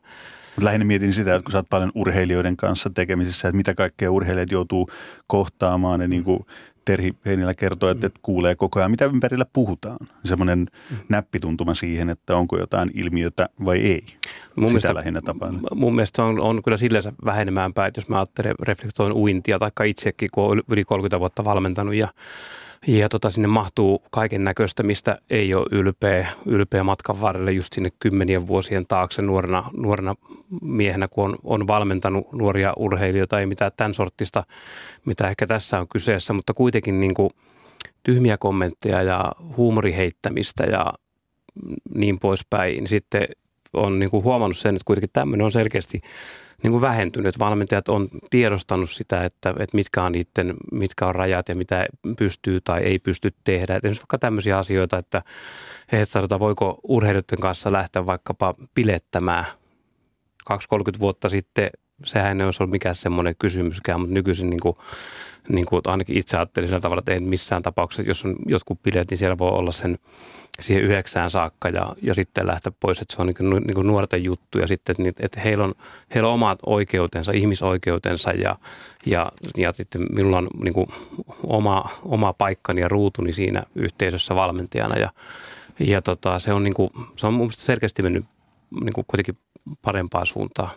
Lähinnä 0.61 0.85
mietin 0.85 1.13
sitä, 1.13 1.35
että 1.35 1.43
kun 1.43 1.51
sä 1.51 1.57
oot 1.57 1.69
paljon 1.69 1.91
urheilijoiden 1.95 2.57
kanssa 2.57 2.89
tekemisissä, 2.89 3.47
että 3.47 3.57
mitä 3.57 3.75
kaikkea 3.75 4.11
urheilijat 4.11 4.51
joutuu 4.51 4.89
kohtaamaan. 5.27 6.01
Ja 6.01 6.07
niin 6.07 6.23
kuin 6.23 6.39
Terhi 6.85 7.13
Heinilä 7.25 7.53
kertoo, 7.53 7.89
että, 7.89 8.07
että 8.07 8.19
kuulee 8.23 8.55
koko 8.55 8.79
ajan, 8.79 8.91
mitä 8.91 9.05
ympärillä 9.05 9.45
puhutaan. 9.53 9.97
Semmoinen 10.25 10.59
mm. 10.59 10.97
näppituntuma 11.09 11.73
siihen, 11.73 12.09
että 12.09 12.35
onko 12.35 12.57
jotain 12.57 12.91
ilmiötä 12.93 13.49
vai 13.65 13.77
ei. 13.77 14.01
Mun 14.01 14.19
Sitä 14.55 14.65
mielestä, 14.65 14.95
lähinnä 14.95 15.21
tapaan. 15.21 15.59
Mun 15.75 15.95
mielestä 15.95 16.23
on, 16.23 16.39
on 16.39 16.63
kyllä 16.63 16.77
silleen 16.77 17.03
vähenemään 17.25 17.73
päin, 17.73 17.87
että 17.87 17.99
jos 17.99 18.09
mä 18.09 18.15
ajattelen, 18.15 18.55
reflektoin 18.59 19.13
uintia, 19.13 19.59
tai 19.59 19.89
itsekin, 19.89 20.29
kun 20.33 20.43
olen 20.43 20.63
yli 20.71 20.83
30 20.83 21.19
vuotta 21.19 21.45
valmentanut 21.45 21.95
ja 21.95 22.07
ja 22.87 23.09
tota, 23.09 23.29
sinne 23.29 23.47
mahtuu 23.47 24.03
kaiken 24.11 24.43
näköistä, 24.43 24.83
mistä 24.83 25.17
ei 25.29 25.55
ole 25.55 25.67
ylpeä, 25.71 26.27
ylpeä 26.45 26.83
matkan 26.83 27.21
varrelle 27.21 27.51
just 27.51 27.73
sinne 27.73 27.89
kymmenien 27.99 28.47
vuosien 28.47 28.85
taakse 28.87 29.21
nuorena, 29.21 29.69
nuorena 29.77 30.15
miehenä, 30.61 31.07
kun 31.07 31.25
on, 31.25 31.35
on 31.43 31.67
valmentanut 31.67 32.31
nuoria 32.31 32.73
urheilijoita, 32.77 33.39
ei 33.39 33.45
mitään 33.45 33.71
tämän 33.77 33.93
sortista, 33.93 34.43
mitä 35.05 35.29
ehkä 35.29 35.47
tässä 35.47 35.79
on 35.79 35.87
kyseessä, 35.87 36.33
mutta 36.33 36.53
kuitenkin 36.53 36.99
niin 36.99 37.13
kuin 37.13 37.29
tyhmiä 38.03 38.37
kommentteja 38.37 39.01
ja 39.01 39.31
huumoriheittämistä 39.57 40.63
ja 40.63 40.85
niin 41.95 42.19
poispäin, 42.19 42.87
sitten 42.87 43.27
on 43.73 43.99
niin 43.99 44.09
kuin 44.09 44.23
huomannut 44.23 44.57
sen, 44.57 44.75
että 44.75 44.85
kuitenkin 44.85 45.09
tämmöinen 45.13 45.45
on 45.45 45.51
selkeästi 45.51 46.01
niin 46.63 46.71
kuin 46.71 46.81
vähentynyt. 46.81 47.39
Valmentajat 47.39 47.89
on 47.89 48.07
tiedostanut 48.29 48.91
sitä, 48.91 49.23
että, 49.23 49.49
että 49.49 49.75
mitkä 49.75 50.03
on 50.03 50.11
niiden, 50.11 50.53
mitkä 50.71 51.05
on 51.05 51.15
rajat 51.15 51.49
ja 51.49 51.55
mitä 51.55 51.85
pystyy 52.17 52.61
tai 52.61 52.81
ei 52.81 52.99
pysty 52.99 53.33
tehdä. 53.43 53.75
Et 53.75 53.83
vaikka 53.83 54.17
tämmöisiä 54.17 54.57
asioita, 54.57 54.97
että, 54.97 55.21
että 55.91 56.05
sanotaan, 56.05 56.39
voiko 56.39 56.79
urheilijoiden 56.83 57.39
kanssa 57.39 57.71
lähteä 57.71 58.05
vaikkapa 58.05 58.55
pilettämään 58.75 59.45
2-30 60.51 60.99
vuotta 60.99 61.29
sitten 61.29 61.69
sehän 62.05 62.41
ei 62.41 62.45
olisi 62.45 62.63
ollut 62.63 62.71
mikään 62.71 62.95
semmoinen 62.95 63.35
kysymyskään, 63.39 63.99
mutta 63.99 64.13
nykyisin 64.13 64.49
niin 64.49 64.59
kuin, 64.59 64.75
niin 65.49 65.65
kuin 65.65 65.81
ainakin 65.85 66.17
itse 66.17 66.37
ajattelin 66.37 66.69
sillä 66.69 66.79
tavalla, 66.79 66.99
että 66.99 67.13
ei 67.13 67.19
missään 67.19 67.61
tapauksessa, 67.61 68.09
jos 68.09 68.25
on 68.25 68.35
jotkut 68.45 68.83
bileet, 68.83 69.09
niin 69.09 69.17
siellä 69.17 69.37
voi 69.37 69.49
olla 69.49 69.71
sen 69.71 69.97
siihen 70.59 70.83
yhdeksään 70.83 71.31
saakka 71.31 71.69
ja, 71.69 71.95
ja 72.01 72.13
sitten 72.13 72.47
lähteä 72.47 72.73
pois, 72.79 73.01
että 73.01 73.15
se 73.15 73.21
on 73.21 73.27
niin 73.27 73.35
kuin, 73.35 73.49
niin 73.49 73.75
kuin 73.75 73.87
nuorten 73.87 74.23
juttu 74.23 74.59
ja 74.59 74.67
sitten, 74.67 75.07
että, 75.07 75.25
että 75.25 75.39
heillä, 75.39 75.63
on, 75.63 75.73
heillä 76.15 76.27
on 76.27 76.33
omat 76.33 76.59
oikeutensa, 76.65 77.31
ihmisoikeutensa 77.35 78.31
ja, 78.31 78.55
ja, 79.05 79.31
ja 79.57 79.71
sitten 79.71 80.01
minulla 80.15 80.37
on 80.37 80.47
niin 80.63 80.73
kuin 80.73 80.87
oma, 81.43 81.89
oma 82.05 82.33
paikkani 82.33 82.81
ja 82.81 82.87
ruutuni 82.87 83.33
siinä 83.33 83.63
yhteisössä 83.75 84.35
valmentajana 84.35 84.97
ja, 84.97 85.09
ja 85.79 86.01
tota, 86.01 86.39
se 86.39 86.53
on, 86.53 86.63
niin 86.63 86.73
kuin, 86.73 86.89
se 87.15 87.27
on 87.27 87.33
mun 87.33 87.45
mielestä 87.45 87.63
selkeästi 87.63 88.01
mennyt 88.01 88.25
niin 88.83 88.93
kuin 88.93 89.05
kuitenkin 89.07 89.37
parempaan 89.81 90.25
suuntaan. 90.25 90.69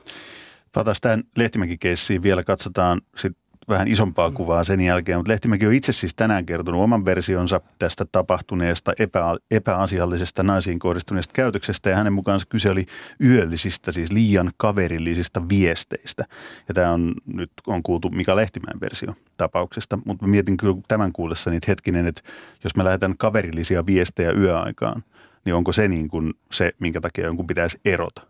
Palataan 0.77 0.97
tähän 1.01 1.23
Lehtimäki-keissiin 1.37 2.23
vielä, 2.23 2.45
katsotaan 2.45 3.01
sit 3.17 3.37
vähän 3.69 3.89
isompaa 3.89 4.31
kuvaa 4.31 4.65
sen 4.65 4.81
jälkeen, 4.81 5.19
mutta 5.19 5.33
Lehtimäki 5.33 5.67
on 5.67 5.73
itse 5.73 5.93
siis 5.93 6.15
tänään 6.15 6.47
kertonut 6.47 6.83
oman 6.83 7.05
versionsa 7.05 7.61
tästä 7.79 8.05
tapahtuneesta 8.13 8.93
epä, 8.99 9.37
epäasiallisesta 9.51 10.43
naisiin 10.43 10.79
kohdistuneesta 10.79 11.33
käytöksestä 11.33 11.91
ja 11.91 11.97
hänen 11.97 12.13
mukaansa 12.13 12.47
kyse 12.49 12.71
oli 12.71 12.87
yöllisistä, 13.25 13.93
siis 13.93 14.13
liian 14.13 14.51
kaverillisista 14.57 15.49
viesteistä. 15.49 16.25
Ja 16.69 16.75
tämä 16.75 16.93
on 16.93 17.15
nyt 17.27 17.51
on 17.67 17.83
kuultu 17.83 18.11
Mika 18.11 18.37
Lehtimäen 18.37 18.81
versio 18.81 19.15
tapauksesta, 19.37 19.99
mutta 20.05 20.27
mietin 20.27 20.57
kyllä 20.57 20.77
tämän 20.89 21.13
kuullessa 21.13 21.51
niitä 21.51 21.67
hetkinen, 21.69 22.07
että 22.07 22.23
jos 22.65 22.77
me 22.77 22.85
lähdetään 22.85 23.19
kaverillisia 23.19 23.87
viestejä 23.87 24.33
yöaikaan, 24.33 25.03
niin 25.45 25.55
onko 25.55 25.73
se 25.73 25.89
niin 25.89 26.09
kuin 26.09 26.35
se, 26.53 26.73
minkä 26.81 27.01
takia 27.01 27.25
jonkun 27.25 27.47
pitäisi 27.47 27.81
erota? 27.85 28.23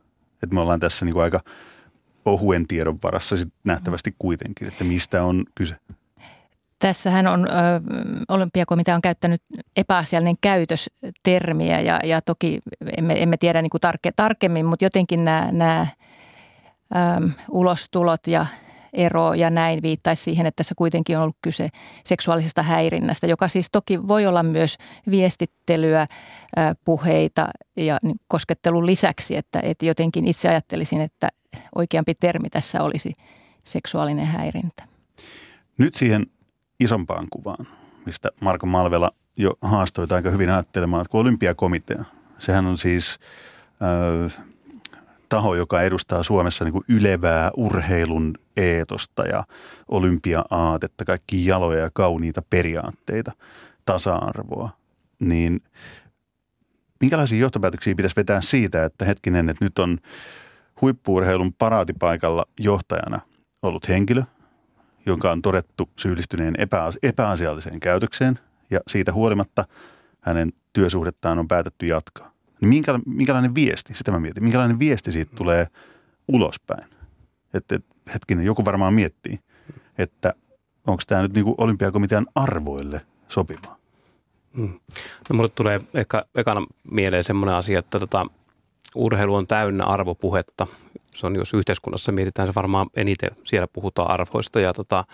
Että 0.42 0.54
me 0.54 0.60
ollaan 0.60 0.80
tässä 0.80 1.04
niin 1.04 1.12
kuin 1.12 1.22
aika 1.22 1.40
ohuen 2.26 2.66
tiedon 2.66 2.98
varassa 3.02 3.36
sit 3.36 3.48
nähtävästi 3.64 4.14
kuitenkin, 4.18 4.68
että 4.68 4.84
mistä 4.84 5.24
on 5.24 5.44
kyse? 5.54 5.76
Tässähän 6.78 7.26
on, 7.26 7.48
ö, 7.48 7.52
olympiakomitea 8.28 8.94
on 8.94 9.02
käyttänyt 9.02 9.42
epäasiallinen 9.76 10.36
käytöstermiä 10.40 11.80
ja, 11.80 12.00
ja 12.04 12.22
toki 12.22 12.60
emme, 12.96 13.22
emme 13.22 13.36
tiedä 13.36 13.62
niin 13.62 13.70
kuin 13.70 13.80
tarke, 13.80 14.12
tarkemmin, 14.16 14.66
mutta 14.66 14.84
jotenkin 14.84 15.24
nämä, 15.24 15.48
nämä 15.52 15.86
ö, 16.94 17.28
ulostulot 17.50 18.26
ja 18.26 18.46
ero 18.96 19.34
ja 19.34 19.50
näin 19.50 19.82
viittaisi 19.82 20.22
siihen, 20.22 20.46
että 20.46 20.56
tässä 20.56 20.74
kuitenkin 20.74 21.16
on 21.16 21.22
ollut 21.22 21.36
kyse 21.42 21.68
seksuaalisesta 22.04 22.62
häirinnästä, 22.62 23.26
joka 23.26 23.48
siis 23.48 23.66
toki 23.72 24.08
voi 24.08 24.26
olla 24.26 24.42
myös 24.42 24.76
viestittelyä, 25.10 26.06
puheita 26.84 27.48
ja 27.76 27.98
koskettelun 28.28 28.86
lisäksi, 28.86 29.36
että, 29.36 29.60
että 29.62 29.86
jotenkin 29.86 30.26
itse 30.26 30.48
ajattelisin, 30.48 31.00
että 31.00 31.28
oikeampi 31.74 32.14
termi 32.14 32.50
tässä 32.50 32.82
olisi 32.82 33.12
seksuaalinen 33.64 34.26
häirintä. 34.26 34.84
Nyt 35.78 35.94
siihen 35.94 36.26
isompaan 36.80 37.26
kuvaan, 37.30 37.66
mistä 38.06 38.30
Marko 38.40 38.66
Malvela 38.66 39.10
jo 39.36 39.52
haastoi 39.62 40.06
aika 40.10 40.30
hyvin 40.30 40.50
ajattelemaan, 40.50 41.00
että 41.00 41.10
kun 41.10 41.20
olympiakomitea, 41.20 42.04
sehän 42.38 42.66
on 42.66 42.78
siis 42.78 43.18
äh, 44.32 44.46
taho, 45.28 45.54
joka 45.54 45.82
edustaa 45.82 46.22
Suomessa 46.22 46.64
niin 46.64 46.72
kuin 46.72 46.84
ylevää 46.88 47.50
urheilun 47.56 48.34
eetosta 48.56 49.22
ja 49.22 49.44
olympia-aatetta, 49.88 51.04
kaikki 51.04 51.46
jaloja 51.46 51.80
ja 51.80 51.90
kauniita 51.94 52.42
periaatteita, 52.50 53.32
tasa-arvoa, 53.84 54.70
niin 55.20 55.60
minkälaisia 57.00 57.38
johtopäätöksiä 57.38 57.94
pitäisi 57.94 58.16
vetää 58.16 58.40
siitä, 58.40 58.84
että 58.84 59.04
hetkinen, 59.04 59.48
että 59.48 59.64
nyt 59.64 59.78
on 59.78 59.98
huippuurheilun 60.80 61.52
paraatipaikalla 61.52 62.44
johtajana 62.60 63.20
ollut 63.62 63.88
henkilö, 63.88 64.22
jonka 65.06 65.32
on 65.32 65.42
todettu 65.42 65.90
syyllistyneen 65.98 66.54
epä- 66.58 66.98
epäasialliseen 67.02 67.80
käytökseen 67.80 68.38
ja 68.70 68.80
siitä 68.88 69.12
huolimatta 69.12 69.64
hänen 70.20 70.52
työsuhdettaan 70.72 71.38
on 71.38 71.48
päätetty 71.48 71.86
jatkaa. 71.86 72.32
Niin 72.60 72.68
minkä, 72.68 73.00
minkälainen 73.06 73.54
viesti, 73.54 73.94
sitä 73.94 74.10
mä 74.10 74.20
mietin, 74.20 74.44
minkälainen 74.44 74.78
viesti 74.78 75.12
siitä 75.12 75.36
tulee 75.36 75.66
ulospäin? 76.28 76.84
Että 77.54 77.74
et, 77.74 77.84
hetkinen, 78.14 78.44
joku 78.44 78.64
varmaan 78.64 78.94
miettii, 78.94 79.38
että 79.98 80.34
onko 80.86 81.02
tämä 81.06 81.22
nyt 81.22 81.34
niinku 81.34 81.54
olympiakomitean 81.58 82.26
arvoille 82.34 83.00
sopivaa? 83.28 83.76
Hmm. 84.56 84.80
No 85.30 85.36
mulle 85.36 85.48
tulee 85.48 85.80
ehkä 85.94 86.24
ekana 86.34 86.66
mieleen 86.90 87.24
semmoinen 87.24 87.54
asia, 87.54 87.78
että 87.78 87.98
tota, 87.98 88.26
urheilu 88.94 89.34
on 89.34 89.46
täynnä 89.46 89.84
arvopuhetta. 89.84 90.66
Se 91.14 91.26
on, 91.26 91.36
jos 91.36 91.54
yhteiskunnassa 91.54 92.12
mietitään, 92.12 92.48
se 92.48 92.54
varmaan 92.54 92.86
eniten 92.96 93.30
siellä 93.44 93.66
puhutaan 93.72 94.10
arvoista 94.10 94.60
ja 94.60 94.72
tota, 94.72 95.04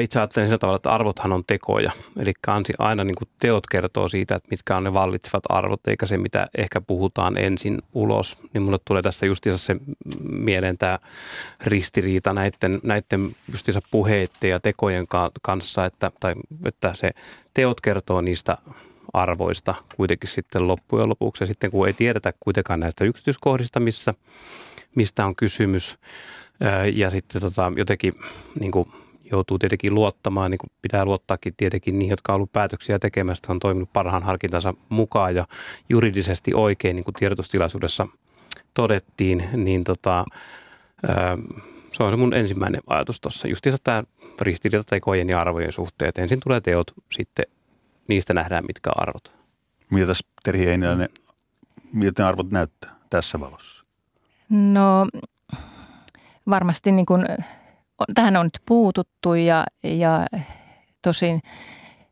itse 0.00 0.18
ajattelen 0.18 0.48
sillä 0.48 0.58
tavalla, 0.58 0.76
että 0.76 0.90
arvothan 0.90 1.32
on 1.32 1.44
tekoja. 1.46 1.92
Eli 2.18 2.32
aina 2.78 3.04
niin 3.04 3.14
kuin 3.14 3.28
teot 3.38 3.66
kertoo 3.66 4.08
siitä, 4.08 4.34
että 4.34 4.48
mitkä 4.50 4.76
on 4.76 4.84
ne 4.84 4.94
vallitsevat 4.94 5.44
arvot, 5.48 5.88
eikä 5.88 6.06
se, 6.06 6.18
mitä 6.18 6.46
ehkä 6.58 6.80
puhutaan 6.80 7.38
ensin 7.38 7.82
ulos. 7.92 8.38
Niin 8.52 8.62
mulle 8.62 8.78
tulee 8.84 9.02
tässä 9.02 9.26
justiinsa 9.26 9.58
se 9.58 9.76
mieleen 10.22 10.78
tämä 10.78 10.98
ristiriita 11.66 12.32
näiden, 12.32 12.80
näiden 12.82 13.36
justiinsa 13.52 13.80
puheiden 13.90 14.50
ja 14.50 14.60
tekojen 14.60 15.06
kanssa, 15.42 15.84
että, 15.84 16.10
tai, 16.20 16.34
että 16.64 16.94
se 16.94 17.10
teot 17.54 17.80
kertoo 17.80 18.20
niistä 18.20 18.58
arvoista 19.12 19.74
kuitenkin 19.96 20.30
sitten 20.30 20.68
loppujen 20.68 21.08
lopuksi. 21.08 21.42
Ja 21.42 21.46
sitten 21.46 21.70
kun 21.70 21.86
ei 21.86 21.92
tiedetä 21.92 22.32
kuitenkaan 22.40 22.80
näistä 22.80 23.04
yksityiskohdista, 23.04 23.80
missä, 23.80 24.14
mistä 24.94 25.26
on 25.26 25.36
kysymys, 25.36 25.98
ja 26.92 27.10
sitten 27.10 27.40
tota, 27.42 27.72
jotenkin 27.76 28.12
niin 28.60 28.70
kuin 28.70 28.86
joutuu 29.30 29.58
tietenkin 29.58 29.94
luottamaan, 29.94 30.50
niin 30.50 30.58
kuin 30.58 30.70
pitää 30.82 31.04
luottaakin 31.04 31.54
tietenkin 31.56 31.98
niihin, 31.98 32.10
jotka 32.10 32.32
on 32.32 32.36
ollut 32.36 32.52
päätöksiä 32.52 32.98
tekemästä, 32.98 33.52
on 33.52 33.58
toiminut 33.58 33.92
parhaan 33.92 34.22
harkintansa 34.22 34.74
mukaan 34.88 35.34
ja 35.34 35.46
juridisesti 35.88 36.50
oikein, 36.54 36.96
niin 36.96 37.04
kuin 37.04 37.14
tiedotustilaisuudessa 37.14 38.06
todettiin, 38.74 39.44
niin 39.52 39.84
tota, 39.84 40.24
se 41.92 42.02
on 42.02 42.10
se 42.10 42.16
mun 42.16 42.34
ensimmäinen 42.34 42.80
ajatus 42.86 43.20
tuossa. 43.20 43.48
Justiinsa 43.48 43.78
tämä 43.84 44.04
ristiriita 44.40 44.84
tekojen 44.90 45.28
ja 45.28 45.38
arvojen 45.38 45.72
suhteen, 45.72 46.08
että 46.08 46.22
ensin 46.22 46.40
tulee 46.44 46.60
teot, 46.60 46.92
sitten 47.12 47.44
niistä 48.08 48.34
nähdään 48.34 48.64
mitkä 48.66 48.90
arvot. 48.96 49.34
Mitä 49.90 50.06
tässä 50.06 50.26
Terhi 50.44 50.68
Einiläinen, 50.68 51.08
miltä 51.92 52.22
ne 52.22 52.28
arvot 52.28 52.50
näyttää 52.50 52.96
tässä 53.10 53.40
valossa? 53.40 53.84
No 54.48 55.06
varmasti 56.50 56.92
niin 56.92 57.06
kuin, 57.06 57.26
tähän 58.14 58.36
on 58.36 58.46
nyt 58.46 58.58
puututtu 58.66 59.34
ja, 59.34 59.64
ja 59.84 60.26
tosin 61.02 61.40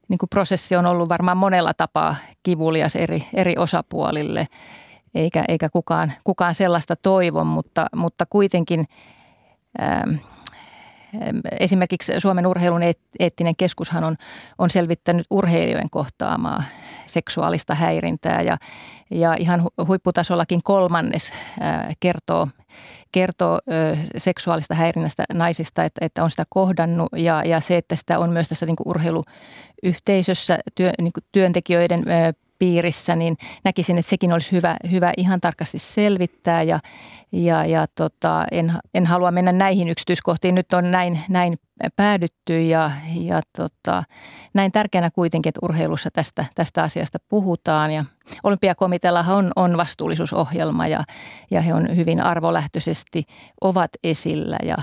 niin 0.08 0.18
kuin 0.18 0.28
prosessi 0.30 0.76
on 0.76 0.86
ollut 0.86 1.08
varmaan 1.08 1.36
monella 1.36 1.74
tapaa 1.74 2.16
kivulias 2.42 2.96
eri, 2.96 3.20
eri 3.34 3.54
osapuolille, 3.58 4.44
eikä, 5.14 5.44
eikä 5.48 5.68
kukaan, 5.68 6.12
kukaan 6.24 6.54
sellaista 6.54 6.96
toivo, 6.96 7.44
mutta, 7.44 7.86
mutta 7.96 8.26
kuitenkin 8.26 8.84
ähm, 9.82 10.14
Esimerkiksi 11.60 12.12
Suomen 12.18 12.46
urheilun 12.46 12.80
eettinen 13.18 13.56
keskushan 13.56 14.04
on, 14.04 14.16
on 14.58 14.70
selvittänyt 14.70 15.26
urheilijoiden 15.30 15.90
kohtaamaa 15.90 16.62
seksuaalista 17.06 17.74
häirintää 17.74 18.42
ja, 18.42 18.58
ja 19.10 19.34
ihan 19.38 19.68
huipputasollakin 19.86 20.60
kolmannes 20.64 21.32
kertoo, 22.00 22.46
kertoo 23.12 23.58
seksuaalista 24.16 24.74
häirinnästä 24.74 25.24
naisista, 25.34 25.84
että, 25.84 26.04
että 26.04 26.22
on 26.22 26.30
sitä 26.30 26.44
kohdannut 26.48 27.08
ja, 27.16 27.42
ja 27.44 27.60
se, 27.60 27.76
että 27.76 27.96
sitä 27.96 28.18
on 28.18 28.30
myös 28.30 28.48
tässä 28.48 28.66
niin 28.66 28.76
urheiluyhteisössä 28.84 30.58
työ, 30.74 30.90
niin 31.00 31.12
työntekijöiden 31.32 32.04
piirissä, 32.62 33.16
niin 33.16 33.36
näkisin, 33.64 33.98
että 33.98 34.10
sekin 34.10 34.32
olisi 34.32 34.52
hyvä, 34.52 34.76
hyvä 34.90 35.12
ihan 35.16 35.40
tarkasti 35.40 35.78
selvittää 35.78 36.62
ja, 36.62 36.78
ja, 37.32 37.66
ja 37.66 37.86
tota, 37.94 38.44
en, 38.52 38.72
en 38.94 39.06
halua 39.06 39.30
mennä 39.30 39.52
näihin 39.52 39.88
yksityiskohtiin. 39.88 40.54
Nyt 40.54 40.72
on 40.72 40.90
näin, 40.90 41.20
näin 41.28 41.58
päädytty 41.96 42.60
ja, 42.60 42.90
ja 43.14 43.40
tota, 43.56 44.04
näin 44.54 44.72
tärkeänä 44.72 45.10
kuitenkin, 45.10 45.50
että 45.50 45.60
urheilussa 45.62 46.10
tästä, 46.12 46.44
tästä 46.54 46.82
asiasta 46.82 47.18
puhutaan 47.28 47.90
ja 47.90 48.04
Olympiakomiteallahan 48.44 49.36
on, 49.36 49.52
on 49.56 49.76
vastuullisuusohjelma 49.76 50.86
ja, 50.86 51.04
ja 51.50 51.60
he 51.60 51.74
on 51.74 51.96
hyvin 51.96 52.20
arvolähtöisesti 52.20 53.24
ovat 53.60 53.90
esillä 54.04 54.56
ja, 54.62 54.76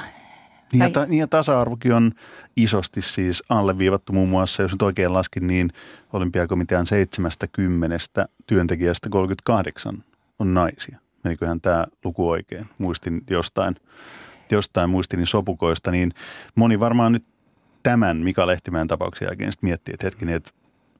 niin 0.73 0.83
ja, 0.83 0.89
ta, 0.89 1.05
niin 1.05 1.19
ja 1.19 1.27
tasa-arvokin 1.27 1.93
on 1.93 2.11
isosti 2.57 3.01
siis 3.01 3.43
alleviivattu 3.49 4.13
muun 4.13 4.29
muassa, 4.29 4.61
jos 4.61 4.71
nyt 4.71 4.81
oikein 4.81 5.13
laskin, 5.13 5.47
niin 5.47 5.69
olympiakomitean 6.13 6.87
70 6.87 7.97
työntekijästä 8.47 9.09
38 9.09 10.03
on 10.39 10.53
naisia. 10.53 10.99
Meniköhän 11.23 11.61
tämä 11.61 11.85
luku 12.05 12.29
oikein? 12.29 12.65
Muistin 12.77 13.21
jostain, 13.29 13.75
jostain 14.51 14.89
muistini 14.89 15.25
sopukoista, 15.25 15.91
niin 15.91 16.11
moni 16.55 16.79
varmaan 16.79 17.11
nyt 17.11 17.25
tämän 17.83 18.17
Mika 18.17 18.47
Lehtimäen 18.47 18.87
tapauksen 18.87 19.25
jälkeen 19.25 19.51
sitten 19.51 19.67
miettii, 19.67 19.93
että 19.93 20.05
hetkinen, 20.05 20.35
että 20.35 20.51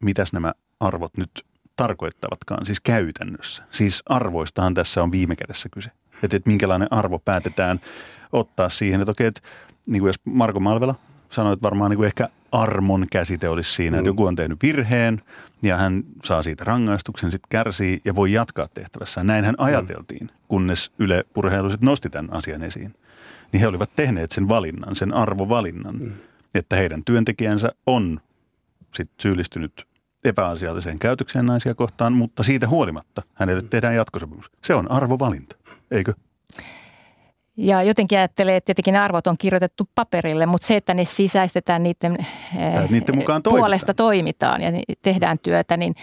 mitäs 0.01 0.33
nämä 0.33 0.53
arvot 0.79 1.17
nyt 1.17 1.45
tarkoittavatkaan, 1.75 2.65
siis 2.65 2.79
käytännössä. 2.79 3.63
Siis 3.71 4.03
arvoistahan 4.05 4.73
tässä 4.73 5.03
on 5.03 5.11
viime 5.11 5.35
kädessä 5.35 5.69
kyse. 5.69 5.89
Että, 6.23 6.38
että 6.38 6.49
minkälainen 6.49 6.88
arvo 6.91 7.19
päätetään 7.19 7.79
ottaa 8.31 8.69
siihen, 8.69 9.01
että 9.01 9.12
okei, 9.12 9.27
että 9.27 9.41
niin 9.88 10.01
kuin 10.01 10.09
jos 10.09 10.19
Marko 10.25 10.59
Malvela 10.59 10.95
sanoi, 11.29 11.53
että 11.53 11.63
varmaan 11.63 11.91
niin 11.91 11.98
kuin 11.98 12.07
ehkä 12.07 12.29
armon 12.51 13.07
käsite 13.12 13.50
olisi 13.50 13.74
siinä, 13.74 13.98
mm. 13.98 14.00
että 14.00 14.09
joku 14.09 14.25
on 14.25 14.36
tehnyt 14.36 14.63
virheen 14.63 15.21
ja 15.63 15.77
hän 15.77 16.03
saa 16.25 16.43
siitä 16.43 16.63
rangaistuksen, 16.63 17.31
sitten 17.31 17.50
kärsii 17.50 18.00
ja 18.05 18.15
voi 18.15 18.31
jatkaa 18.31 18.67
tehtävässä. 18.74 19.24
Näinhän 19.24 19.55
mm. 19.59 19.65
ajateltiin, 19.65 20.29
kunnes 20.48 20.91
Yle 21.00 21.24
Urheilu 21.36 21.69
nosti 21.81 22.09
tämän 22.09 22.33
asian 22.33 22.63
esiin. 22.63 22.93
Niin 23.51 23.61
he 23.61 23.68
olivat 23.68 23.96
tehneet 23.96 24.31
sen 24.31 24.50
valinnan, 24.50 24.96
sen 24.96 25.13
arvovalinnan, 25.13 25.96
mm. 25.96 26.11
että 26.55 26.75
heidän 26.75 27.03
työntekijänsä 27.05 27.72
on 27.85 28.20
sit 28.96 29.11
syyllistynyt 29.22 29.87
epäasialliseen 30.24 31.00
käytökseen 31.00 31.46
naisia 31.46 31.75
kohtaan, 31.75 32.13
mutta 32.13 32.44
siitä 32.44 32.68
huolimatta 32.68 33.22
hänelle 33.33 33.61
mm. 33.61 33.70
tehdään 33.70 33.96
jatkosopimus. 33.96 34.51
Se 34.63 34.74
on 34.74 34.92
arvovalinta, 34.92 35.55
eikö? 35.92 36.13
Ja 37.61 37.83
jotenkin 37.83 38.17
ajattelee, 38.17 38.55
että 38.55 38.65
tietenkin 38.65 38.95
arvot 38.95 39.27
on 39.27 39.37
kirjoitettu 39.37 39.89
paperille, 39.95 40.45
mutta 40.45 40.67
se, 40.67 40.75
että 40.75 40.93
ne 40.93 41.05
sisäistetään 41.05 41.83
niiden, 41.83 42.17
niiden 42.89 43.15
mukaan 43.15 43.43
puolesta 43.43 43.93
toimitaan 43.93 44.61
ja 44.61 44.72
tehdään 45.01 45.39
työtä, 45.39 45.77
niin 45.77 45.93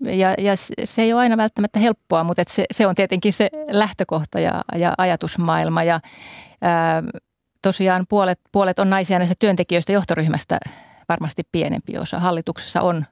ja, 0.00 0.34
ja 0.38 0.52
se 0.84 1.02
ei 1.02 1.12
ole 1.12 1.20
aina 1.20 1.36
välttämättä 1.36 1.78
helppoa, 1.78 2.24
mutta 2.24 2.42
se, 2.48 2.64
se 2.70 2.86
on 2.86 2.94
tietenkin 2.94 3.32
se 3.32 3.50
lähtökohta 3.70 4.40
ja, 4.40 4.64
ja 4.76 4.94
ajatusmaailma. 4.98 5.82
Ja 5.82 6.00
ää, 6.60 7.02
tosiaan 7.62 8.06
puolet, 8.08 8.40
puolet 8.52 8.78
on 8.78 8.90
naisia 8.90 9.18
näistä 9.18 9.34
työntekijöistä 9.38 9.92
johtoryhmästä 9.92 10.58
varmasti 11.08 11.42
pienempi 11.52 11.98
osa. 11.98 12.20
Hallituksessa 12.20 12.80
on, 12.80 13.04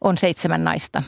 on 0.00 0.18
seitsemän 0.18 0.64
naista 0.64 1.02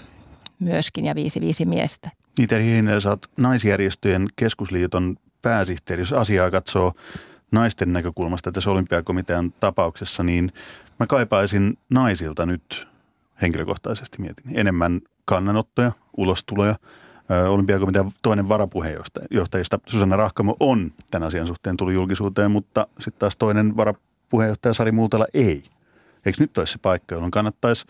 myöskin 0.59 1.05
ja 1.05 1.15
viisi, 1.15 1.41
viisi 1.41 1.65
miestä. 1.65 2.11
Niitä 2.39 2.57
Hiinellä, 2.57 3.01
sä 3.01 3.11
oot 3.11 3.27
naisjärjestöjen 3.39 4.27
keskusliiton 4.37 5.17
pääsihteeri, 5.43 6.03
jos 6.03 6.13
asiaa 6.13 6.51
katsoo 6.51 6.93
naisten 7.53 7.93
näkökulmasta 7.93 8.53
tässä 8.53 8.71
olympiakomitean 8.71 9.53
tapauksessa, 9.53 10.23
niin 10.23 10.53
mä 10.99 11.07
kaipaisin 11.07 11.79
naisilta 11.91 12.47
nyt 12.47 12.89
henkilökohtaisesti 13.43 14.21
mietin 14.21 14.59
enemmän 14.59 15.01
kannanottoja, 15.25 15.93
ulostuloja. 16.17 16.75
Olympiakomitean 17.49 18.13
toinen 18.23 18.49
varapuheenjohtajista 18.49 19.79
Susanna 19.87 20.17
Rahkamo 20.17 20.57
on 20.61 20.93
tämän 21.11 21.29
asian 21.29 21.47
suhteen 21.47 21.77
tullut 21.77 21.95
julkisuuteen, 21.95 22.51
mutta 22.51 22.87
sitten 22.99 23.19
taas 23.19 23.37
toinen 23.37 23.77
varapuheenjohtaja 23.77 24.75
Sari 24.75 24.93
Muutala 24.93 25.27
ei. 25.35 25.65
Eikö 26.27 26.37
nyt 26.43 26.59
olisi 26.59 26.73
se 26.73 26.79
paikka, 26.79 27.15
jolloin 27.15 27.31
kannattaisi 27.31 27.87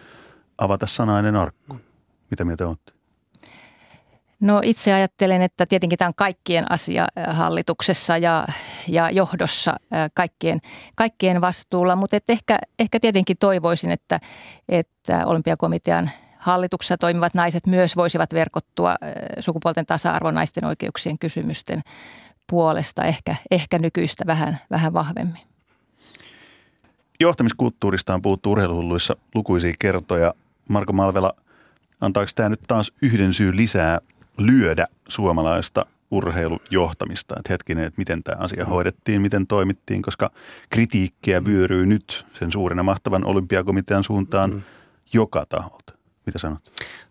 avata 0.59 0.87
sanainen 0.87 1.37
arkku? 1.37 1.77
Mitä 2.31 2.45
mieltä 2.45 2.69
olette? 2.69 2.93
No 4.41 4.61
itse 4.65 4.93
ajattelen, 4.93 5.43
että 5.43 5.67
tietenkin 5.67 5.99
tämä 5.99 6.09
on 6.09 6.15
kaikkien 6.15 6.73
asia 6.73 7.07
hallituksessa 7.29 8.19
ja, 8.19 8.47
ja 8.89 9.11
johdossa 9.11 9.75
kaikkien, 10.15 10.59
kaikkien 10.95 11.41
vastuulla, 11.41 11.97
mutta 11.97 12.17
et 12.17 12.25
ehkä, 12.31 12.59
ehkä 12.79 13.01
tietenkin 13.01 13.37
toivoisin, 13.41 13.91
että, 13.91 14.21
että 14.69 15.27
olympiakomitean 15.27 16.11
hallituksessa 16.39 16.99
toimivat 16.99 17.35
naiset 17.35 17.67
myös 17.67 17.97
voisivat 17.97 18.35
verkottua 18.35 18.97
sukupuolten 19.41 19.87
tasa-arvon 19.87 20.35
naisten 20.35 20.67
oikeuksien 20.67 21.19
kysymysten 21.19 21.79
puolesta 22.51 23.05
ehkä, 23.05 23.37
ehkä 23.51 23.79
nykyistä 23.79 24.27
vähän, 24.27 24.59
vähän 24.71 24.93
vahvemmin. 24.93 25.43
Johtamiskulttuurista 27.21 28.15
on 28.15 28.23
puhuttu 28.23 28.53
urheiluhulluissa 28.53 29.17
lukuisia 29.35 29.75
kertoja. 29.79 30.35
Marko 30.69 30.93
Malvela, 30.93 31.33
antaako 32.01 32.31
tämä 32.35 32.49
nyt 32.49 32.61
taas 32.67 32.93
yhden 33.03 33.35
syyn 33.35 33.57
lisää 33.57 33.99
lyödä 34.39 34.87
suomalaista 35.09 35.87
urheilujohtamista, 36.11 37.35
että 37.39 37.53
hetkinen, 37.53 37.85
että 37.85 37.99
miten 37.99 38.23
tämä 38.23 38.43
asia 38.43 38.65
hoidettiin, 38.65 39.23
miten 39.23 39.47
toimittiin, 39.47 40.03
koska 40.03 40.31
kritiikkiä 40.71 41.45
vyöryy 41.45 41.87
nyt 41.87 42.27
sen 42.39 42.53
suurena 42.53 42.83
mahtavan 42.83 43.25
olympiakomitean 43.25 44.05
suuntaan 44.05 44.51
mm. 44.51 44.63
joka 45.13 45.47
taholta. 45.49 45.98
Mitä 46.29 46.39
sanot? 46.39 46.59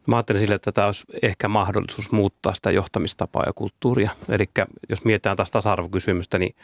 Mä 0.07 0.15
ajattelen 0.15 0.41
sille, 0.41 0.55
että 0.55 0.71
tämä 0.71 0.85
olisi 0.85 1.03
ehkä 1.21 1.47
mahdollisuus 1.47 2.11
muuttaa 2.11 2.53
sitä 2.53 2.71
johtamistapaa 2.71 3.43
ja 3.45 3.53
kulttuuria. 3.53 4.09
Eli 4.29 4.45
jos 4.89 5.05
mietitään 5.05 5.37
taas 5.37 5.51
tasa-arvokysymystä, 5.51 6.39
niin 6.39 6.55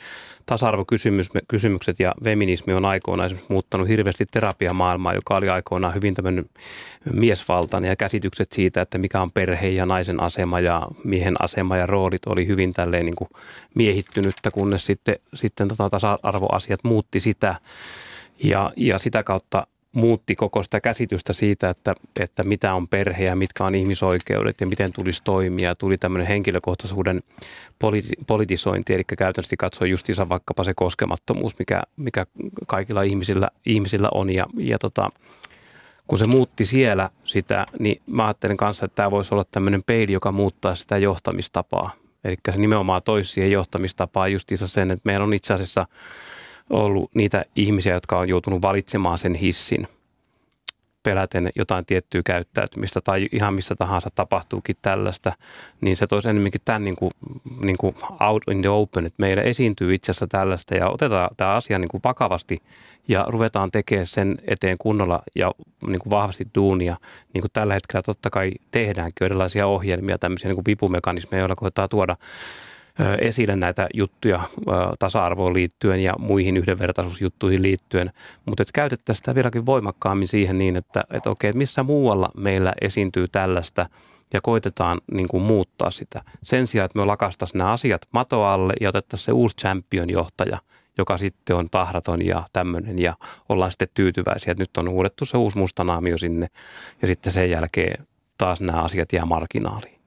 tasa-arvokysymykset 0.46 2.00
ja 2.00 2.14
feminismi 2.24 2.74
on 2.74 2.86
aikoinaan 2.86 3.26
esimerkiksi 3.26 3.54
muuttanut 3.54 3.88
hirveästi 3.88 4.26
terapiamaailmaa, 4.32 5.14
joka 5.14 5.36
oli 5.36 5.50
aikoinaan 5.50 5.96
hyvin 5.96 6.14
tämmöinen 6.14 6.46
miesvaltainen 7.14 7.90
ja 7.90 7.96
käsitykset 7.96 8.52
siitä, 8.52 8.82
että 8.82 8.98
mikä 8.98 9.22
on 9.22 9.32
perhe 9.32 9.70
ja 9.70 9.86
naisen 9.86 10.20
asema 10.20 10.60
ja 10.60 10.88
miehen 11.04 11.36
asema 11.40 11.78
ja 11.78 11.86
roolit 11.86 12.26
oli 12.26 12.48
hyvin 12.48 12.74
tälleen 12.74 13.06
niin 13.06 13.16
kuin 13.16 13.30
miehittynyttä, 13.76 14.52
kunnes 14.52 14.86
sitten, 14.86 15.16
sitten 15.34 15.68
tota 15.68 15.90
tasa-arvoasiat 15.90 16.84
muutti 16.84 17.20
sitä. 17.20 17.56
Ja, 18.44 18.74
ja 18.78 19.00
sitä 19.00 19.24
kautta 19.24 19.68
muutti 19.94 20.36
koko 20.36 20.64
sitä 20.64 20.82
käsitystä 20.82 21.34
siitä, 21.34 21.70
että, 21.70 21.94
että 22.20 22.44
mitä 22.44 22.74
on 22.74 22.88
perhe 22.88 23.24
ja 23.24 23.36
mitkä 23.36 23.64
on 23.64 23.76
ihmisoikeudet 23.76 24.62
ja 24.62 24.68
miten 24.68 24.94
tulisi 24.94 25.22
toimia. 25.24 25.76
Tuli 25.76 25.98
tämmöinen 25.98 26.28
henkilökohtaisuuden 26.28 27.24
politi- 27.80 28.24
politisointi, 28.28 28.94
eli 28.94 29.04
käytännössä 29.18 29.56
katsoi 29.60 29.90
justiinsa 29.90 30.30
vaikkapa 30.30 30.64
se 30.64 30.74
koskemattomuus, 30.74 31.60
mikä, 31.60 31.82
mikä 31.98 32.26
kaikilla 32.68 33.04
ihmisillä, 33.04 33.48
ihmisillä 33.66 34.10
on. 34.14 34.30
Ja, 34.30 34.46
ja 34.58 34.80
tota, 34.80 35.10
kun 36.08 36.18
se 36.18 36.28
muutti 36.28 36.66
siellä 36.66 37.10
sitä, 37.24 37.66
niin 37.80 38.02
mä 38.08 38.26
ajattelin 38.26 38.58
kanssa, 38.58 38.86
että 38.86 38.96
tämä 38.96 39.12
voisi 39.12 39.34
olla 39.34 39.46
tämmöinen 39.52 39.84
peili, 39.86 40.12
joka 40.12 40.32
muuttaa 40.32 40.76
sitä 40.76 40.98
johtamistapaa. 40.98 41.92
Eli 42.24 42.36
se 42.52 42.60
nimenomaan 42.60 43.04
toisi 43.04 43.32
siihen 43.32 43.52
johtamistapaan 43.52 44.32
justiinsa 44.32 44.68
sen, 44.68 44.92
että 44.92 45.02
meillä 45.06 45.24
on 45.24 45.34
itse 45.34 45.54
asiassa– 45.54 45.88
ollut 46.70 47.12
niitä 47.16 47.46
ihmisiä, 47.56 47.94
jotka 47.94 48.18
on 48.18 48.30
joutunut 48.30 48.62
valitsemaan 48.62 49.18
sen 49.18 49.36
hissin 49.36 49.88
peläten 51.04 51.50
jotain 51.56 51.86
tiettyä 51.86 52.22
käyttäytymistä 52.26 53.02
tai 53.04 53.28
ihan 53.32 53.54
missä 53.54 53.76
tahansa 53.76 54.10
tapahtuukin 54.16 54.76
tällaista, 54.82 55.34
niin 55.82 55.98
se 55.98 56.08
toisi 56.08 56.30
enemmänkin 56.30 56.62
tämän 56.66 56.84
niin 56.84 56.96
kuin, 56.96 57.12
niin 57.62 57.78
kuin 57.78 57.96
out 58.20 58.44
in 58.52 58.62
the 58.62 58.70
open, 58.70 59.06
että 59.06 59.22
meillä 59.22 59.42
esiintyy 59.44 59.94
itse 59.94 60.12
asiassa 60.12 60.28
tällaista 60.28 60.76
ja 60.76 60.90
otetaan 60.90 61.30
tämä 61.38 61.54
asia 61.54 61.80
niin 61.80 61.90
kuin 61.90 62.02
vakavasti 62.04 62.58
ja 63.08 63.26
ruvetaan 63.28 63.72
tekemään 63.72 64.06
sen 64.06 64.38
eteen 64.48 64.78
kunnolla 64.78 65.24
ja 65.36 65.52
niin 65.88 66.00
kuin 66.00 66.12
vahvasti 66.12 66.48
duunia. 66.56 66.98
Niin 67.34 67.42
kuin 67.42 67.52
tällä 67.54 67.74
hetkellä 67.74 68.02
totta 68.02 68.30
kai 68.30 68.52
tehdäänkin 68.72 69.26
erilaisia 69.26 69.68
ohjelmia, 69.68 70.18
tämmöisiä 70.18 70.50
niin 70.50 70.56
kuin 70.56 70.66
vipumekanismeja, 70.68 71.42
joilla 71.42 71.56
koetaan 71.56 71.90
tuoda 71.90 72.16
esille 73.20 73.56
näitä 73.56 73.88
juttuja 73.94 74.40
tasa-arvoon 75.00 75.54
liittyen 75.54 76.00
ja 76.00 76.14
muihin 76.20 76.58
yhdenvertaisuusjuttuihin 76.58 77.62
liittyen, 77.62 78.12
mutta 78.46 78.64
että 78.64 78.72
käytettäisiin 78.74 79.22
sitä 79.22 79.36
vieläkin 79.36 79.66
voimakkaammin 79.66 80.28
siihen 80.28 80.58
niin, 80.58 80.76
että, 80.76 81.04
että 81.14 81.30
okei, 81.30 81.54
missä 81.54 81.84
muualla 81.84 82.30
meillä 82.38 82.74
esiintyy 82.82 83.28
tällaista 83.28 83.90
ja 84.34 84.42
koitetaan 84.42 85.02
niin 85.12 85.28
kuin 85.28 85.44
muuttaa 85.44 85.92
sitä. 85.92 86.22
Sen 86.44 86.68
sijaan, 86.68 86.86
että 86.86 87.00
me 87.00 87.06
lakastaisiin 87.06 87.60
nämä 87.60 87.72
asiat 87.72 88.02
matoalle 88.12 88.74
ja 88.82 88.90
otettaisiin 88.90 89.26
se 89.26 89.32
uusi 89.32 89.56
champion-johtaja, 89.56 90.58
joka 90.98 91.18
sitten 91.18 91.56
on 91.56 91.70
tahraton 91.70 92.26
ja 92.26 92.44
tämmöinen 92.54 93.00
ja 93.00 93.14
ollaan 93.50 93.72
sitten 93.72 93.88
tyytyväisiä, 93.94 94.52
että 94.52 94.62
nyt 94.62 94.78
on 94.78 94.88
uudettu 94.88 95.26
se 95.26 95.38
uusi 95.38 95.58
mustanaamio 95.58 96.18
sinne 96.18 96.48
ja 97.02 97.08
sitten 97.08 97.34
sen 97.34 97.50
jälkeen 97.50 98.08
taas 98.38 98.62
nämä 98.62 98.82
asiat 98.82 99.14
jää 99.14 99.26
marginaaliin. 99.26 100.00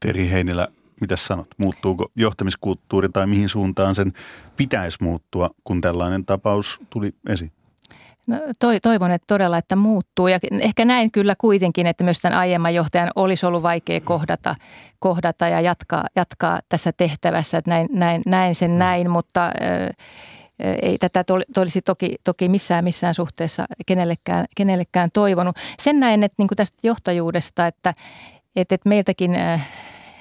Teri 0.00 0.30
Heinilä, 0.30 0.68
mitä 1.00 1.16
sanot? 1.16 1.46
Muuttuuko 1.58 2.06
johtamiskulttuuri 2.16 3.08
tai 3.08 3.26
mihin 3.26 3.48
suuntaan 3.48 3.94
sen 3.94 4.12
pitäisi 4.56 4.98
muuttua, 5.00 5.50
kun 5.64 5.80
tällainen 5.80 6.24
tapaus 6.24 6.80
tuli 6.90 7.14
esiin? 7.28 7.52
No, 8.26 8.36
toi, 8.58 8.80
toivon, 8.80 9.10
että 9.10 9.26
todella, 9.26 9.58
että 9.58 9.76
muuttuu. 9.76 10.28
Ja 10.28 10.38
ehkä 10.60 10.84
näin 10.84 11.10
kyllä 11.10 11.34
kuitenkin, 11.38 11.86
että 11.86 12.04
myös 12.04 12.20
tämän 12.20 12.38
aiemman 12.38 12.74
johtajan 12.74 13.10
olisi 13.14 13.46
ollut 13.46 13.62
vaikea 13.62 14.00
kohdata, 14.00 14.54
kohdata 14.98 15.48
ja 15.48 15.60
jatkaa, 15.60 16.04
jatkaa 16.16 16.60
tässä 16.68 16.92
tehtävässä. 16.92 17.58
Että 17.58 17.70
näin, 17.70 17.88
näin, 17.92 18.22
näin 18.26 18.54
sen 18.54 18.70
mm. 18.70 18.78
näin, 18.78 19.10
mutta 19.10 19.52
ei 20.82 20.98
tätä 20.98 21.24
olisi 21.56 21.82
toki, 21.82 22.14
toki 22.24 22.48
missään, 22.48 22.84
missään 22.84 23.14
suhteessa 23.14 23.66
kenellekään, 23.86 24.44
kenellekään 24.56 25.10
toivonut. 25.12 25.56
Sen 25.78 26.00
näin, 26.00 26.22
että 26.22 26.34
niin 26.38 26.48
kuin 26.48 26.56
tästä 26.56 26.78
johtajuudesta, 26.82 27.66
että, 27.66 27.92
että, 28.56 28.74
että 28.74 28.88
meiltäkin 28.88 29.30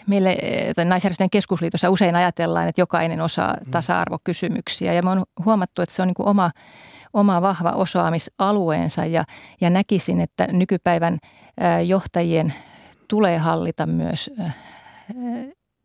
meille 0.07 0.37
naisjärjestöjen 0.85 1.29
keskusliitossa 1.29 1.89
usein 1.89 2.15
ajatellaan, 2.15 2.67
että 2.67 2.81
jokainen 2.81 3.21
osaa 3.21 3.53
mm. 3.53 3.71
tasa-arvokysymyksiä 3.71 4.93
ja 4.93 5.01
me 5.03 5.09
on 5.09 5.23
huomattu, 5.45 5.81
että 5.81 5.95
se 5.95 6.01
on 6.01 6.07
niin 6.07 6.15
kuin 6.15 6.27
oma, 6.27 6.51
oma 7.13 7.41
vahva 7.41 7.69
osaamisalueensa 7.69 9.05
ja, 9.05 9.23
ja 9.61 9.69
näkisin, 9.69 10.21
että 10.21 10.47
nykypäivän 10.51 11.17
johtajien 11.85 12.53
tulee 13.07 13.37
hallita 13.37 13.85
myös 13.85 14.29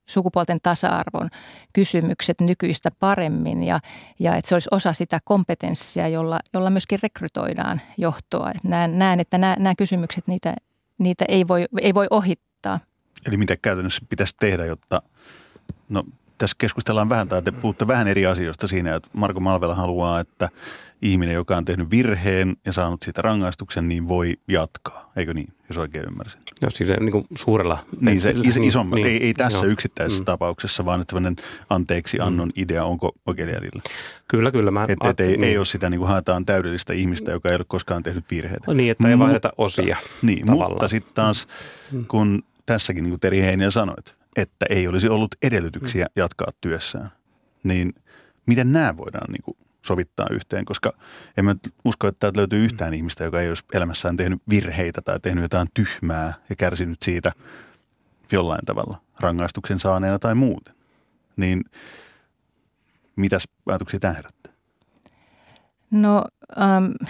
sukupuolten 0.09 0.59
tasa-arvon 0.63 1.29
kysymykset 1.73 2.41
nykyistä 2.41 2.91
paremmin 3.01 3.63
ja, 3.63 3.81
ja 4.19 4.37
että 4.37 4.49
se 4.49 4.55
olisi 4.55 4.69
osa 4.71 4.93
sitä 4.93 5.21
kompetenssia, 5.25 6.09
jolla, 6.09 6.41
jolla 6.55 6.71
myöskin 6.71 6.99
rekrytoidaan 7.03 7.81
johtoa. 7.99 8.53
näen, 8.65 8.99
näen, 8.99 9.21
että 9.21 9.39
nämä, 9.39 9.57
nämä 9.59 9.75
kysymykset, 9.75 10.27
niitä, 10.27 10.55
niitä 10.99 11.25
ei, 11.29 11.49
voi, 11.49 11.67
ei 11.81 11.95
voi 11.95 12.07
ohittaa. 12.11 12.81
Eli 13.27 13.37
mitä 13.37 13.57
käytännössä 13.57 14.07
pitäisi 14.09 14.37
tehdä, 14.41 14.65
jotta, 14.65 15.03
no 15.89 16.05
tässä 16.39 16.57
keskustellaan 16.59 17.09
vähän 17.09 17.29
tai 17.29 17.43
te 17.43 17.53
puhutte 17.53 17.87
vähän 17.87 18.09
eri 18.09 18.27
asioista 18.27 18.69
siinä, 18.69 18.95
että 18.95 19.11
Marko 19.13 19.41
Malvela 19.41 19.75
haluaa, 19.75 20.21
että 20.21 20.49
ihminen, 21.03 21.35
joka 21.35 21.57
on 21.57 21.65
tehnyt 21.65 21.91
virheen 21.91 22.57
ja 22.67 22.73
saanut 22.73 23.03
siitä 23.03 23.23
rangaistuksen, 23.23 23.89
niin 23.89 24.09
voi 24.09 24.35
jatkaa. 24.49 25.13
Eikö 25.17 25.35
niin, 25.35 25.53
jos 25.69 25.79
oikein 25.79 26.05
ymmärsin? 26.05 26.41
Joo, 26.63 26.71
sillä 26.71 26.97
niin 26.97 27.13
kuin 27.13 27.27
suurella. 27.35 27.79
Niin, 28.01 28.21
se 28.21 28.35
is, 28.45 28.57
iso, 28.57 28.83
niin, 28.83 29.07
ei, 29.07 29.25
ei 29.25 29.35
tässä 29.35 29.59
joo. 29.59 29.73
yksittäisessä 29.73 30.23
mm. 30.23 30.25
tapauksessa, 30.25 30.85
vaan 30.85 31.01
että 31.01 31.17
anteeksi 31.71 32.21
annon 32.21 32.49
mm. 32.49 32.63
idea, 32.63 32.85
onko 32.85 33.13
oikein 33.27 33.49
jäljellä? 33.49 33.83
Kyllä, 34.29 34.51
kyllä. 34.51 34.71
Mä 34.71 34.87
että 34.89 35.09
et 35.09 35.21
ei, 35.21 35.27
niin. 35.27 35.45
ei 35.45 35.59
ole 35.59 35.67
sitä, 35.67 35.91
niin 35.91 35.99
kuin 35.99 36.09
haetaan 36.09 36.47
täydellistä 36.47 36.93
ihmistä, 36.93 37.31
joka 37.31 37.49
ei 37.49 37.57
ole 37.57 37.65
koskaan 37.69 38.03
tehnyt 38.03 38.25
virheitä. 38.31 38.65
No 38.67 38.73
niin, 38.73 38.91
että 38.91 39.09
ei 39.09 39.19
vaihdeta 39.19 39.53
osia. 39.59 39.97
Niin, 40.23 40.47
tavallaan. 40.47 40.71
mutta 40.71 40.89
sitten 40.89 41.15
taas, 41.15 41.49
mm. 41.93 42.05
kun 42.07 42.43
tässäkin, 42.67 43.05
niin 43.05 43.11
kuin 43.11 43.21
Teri 43.21 43.41
Heiniä 43.41 43.71
sanoit, 43.71 44.17
että 44.37 44.67
ei 44.71 44.89
olisi 44.89 45.09
ollut 45.09 45.35
edellytyksiä 45.43 46.05
mm. 46.05 46.13
jatkaa 46.17 46.49
työssään, 46.61 47.11
niin 47.65 47.93
miten 48.47 48.73
nämä 48.73 48.97
voidaan 48.97 49.33
niin 49.33 49.43
kuin 49.43 49.57
sovittaa 49.87 50.27
yhteen, 50.31 50.65
koska 50.65 50.93
en 51.37 51.45
mä 51.45 51.55
usko, 51.85 52.09
että 52.09 52.19
täältä 52.19 52.39
löytyy 52.39 52.65
yhtään 52.65 52.95
ihmistä, 52.95 53.25
joka 53.25 53.41
ei 53.41 53.49
olisi 53.49 53.65
elämässään 53.73 54.17
tehnyt 54.17 54.43
virheitä 54.49 55.03
tai 55.03 55.21
tehnyt 55.21 55.43
jotain 55.43 55.69
tyhmää 55.75 56.35
ja 56.51 56.57
kärsinyt 56.57 57.03
siitä 57.03 57.33
jollain 58.33 58.65
tavalla 58.67 59.03
rangaistuksen 59.21 59.81
saaneena 59.81 60.19
tai 60.19 60.35
muuten. 60.35 60.75
Niin 61.37 61.65
mitäs 63.17 63.45
ajatuksia 63.67 64.01
tämä 64.01 64.15
herättää? 64.15 64.53
No 65.91 66.25
um, 66.57 67.09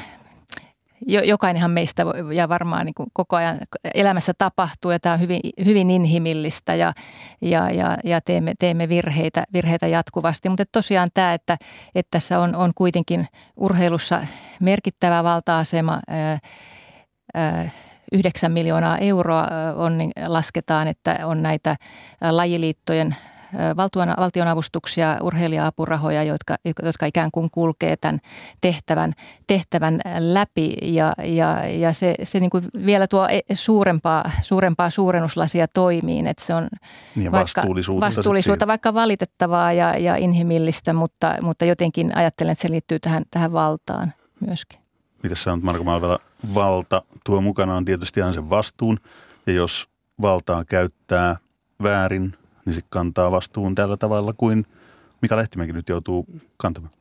jokainenhan 1.06 1.70
meistä 1.70 2.04
ja 2.34 2.48
varmaan 2.48 2.86
niin 2.86 2.94
koko 3.12 3.36
ajan 3.36 3.58
elämässä 3.94 4.32
tapahtuu 4.38 4.90
ja 4.90 5.00
tämä 5.00 5.12
on 5.12 5.20
hyvin, 5.20 5.40
hyvin 5.64 5.90
inhimillistä 5.90 6.74
ja, 6.74 6.92
ja, 7.40 7.70
ja, 7.70 7.96
ja 8.04 8.20
teemme, 8.20 8.52
teemme 8.58 8.88
virheitä, 8.88 9.44
virheitä 9.52 9.86
jatkuvasti. 9.86 10.48
Mutta 10.48 10.64
tosiaan 10.72 11.08
tämä, 11.14 11.34
että, 11.34 11.56
että 11.94 12.10
tässä 12.10 12.38
on, 12.38 12.54
on 12.54 12.72
kuitenkin 12.74 13.26
urheilussa 13.56 14.26
merkittävä 14.60 15.24
valta-asema, 15.24 16.00
ää, 16.08 16.38
ää, 17.34 17.70
9 18.12 18.52
miljoonaa 18.52 18.98
euroa 18.98 19.48
on, 19.76 19.98
niin 19.98 20.12
lasketaan, 20.26 20.88
että 20.88 21.18
on 21.24 21.42
näitä 21.42 21.76
lajiliittojen 22.30 23.16
valtion, 23.76 24.08
valtionavustuksia, 24.18 25.18
urheilija-apurahoja, 25.22 26.22
jotka, 26.22 26.56
jotka 26.82 27.06
ikään 27.06 27.30
kuin 27.30 27.50
kulkee 27.50 27.96
tämän 27.96 28.20
tehtävän, 28.60 29.12
tehtävän 29.46 30.00
läpi 30.18 30.76
ja, 30.82 31.14
ja, 31.24 31.68
ja 31.68 31.92
se, 31.92 32.14
se 32.22 32.40
niin 32.40 32.50
kuin 32.50 32.64
vielä 32.86 33.06
tuo 33.06 33.28
e, 33.28 33.40
suurempaa, 33.52 34.30
suurempaa 34.42 34.90
suurennuslasia 34.90 35.68
toimiin, 35.68 36.26
että 36.26 36.44
se 36.44 36.54
on 36.54 36.68
niin 37.16 37.32
vaikka, 37.32 37.60
vastuullisuutta, 37.60 38.06
vastuullisuutta 38.06 38.66
vaikka 38.66 38.94
valitettavaa 38.94 39.72
ja, 39.72 39.98
ja 39.98 40.16
inhimillistä, 40.16 40.92
mutta, 40.92 41.36
mutta 41.42 41.64
jotenkin 41.64 42.16
ajattelen, 42.16 42.52
että 42.52 42.62
se 42.62 42.70
liittyy 42.70 42.98
tähän, 43.00 43.24
tähän 43.30 43.52
valtaan 43.52 44.12
myöskin. 44.46 44.80
Mitä 45.22 45.34
sanot 45.34 45.62
Marko 45.62 45.84
Malvela? 45.84 46.18
Valta 46.54 47.02
tuo 47.24 47.40
mukanaan 47.40 47.84
tietysti 47.84 48.22
aina 48.22 48.34
sen 48.34 48.50
vastuun 48.50 48.98
ja 49.46 49.52
jos 49.52 49.88
valtaa 50.22 50.64
käyttää 50.64 51.36
väärin, 51.82 52.34
niin 52.64 52.74
se 52.74 52.80
kantaa 52.90 53.30
vastuun 53.30 53.74
tällä 53.74 53.96
tavalla 53.96 54.32
kuin 54.32 54.64
Mika 55.22 55.36
Lehtimäki 55.36 55.72
nyt 55.72 55.88
joutuu 55.88 56.26
kantamaan. 56.56 56.94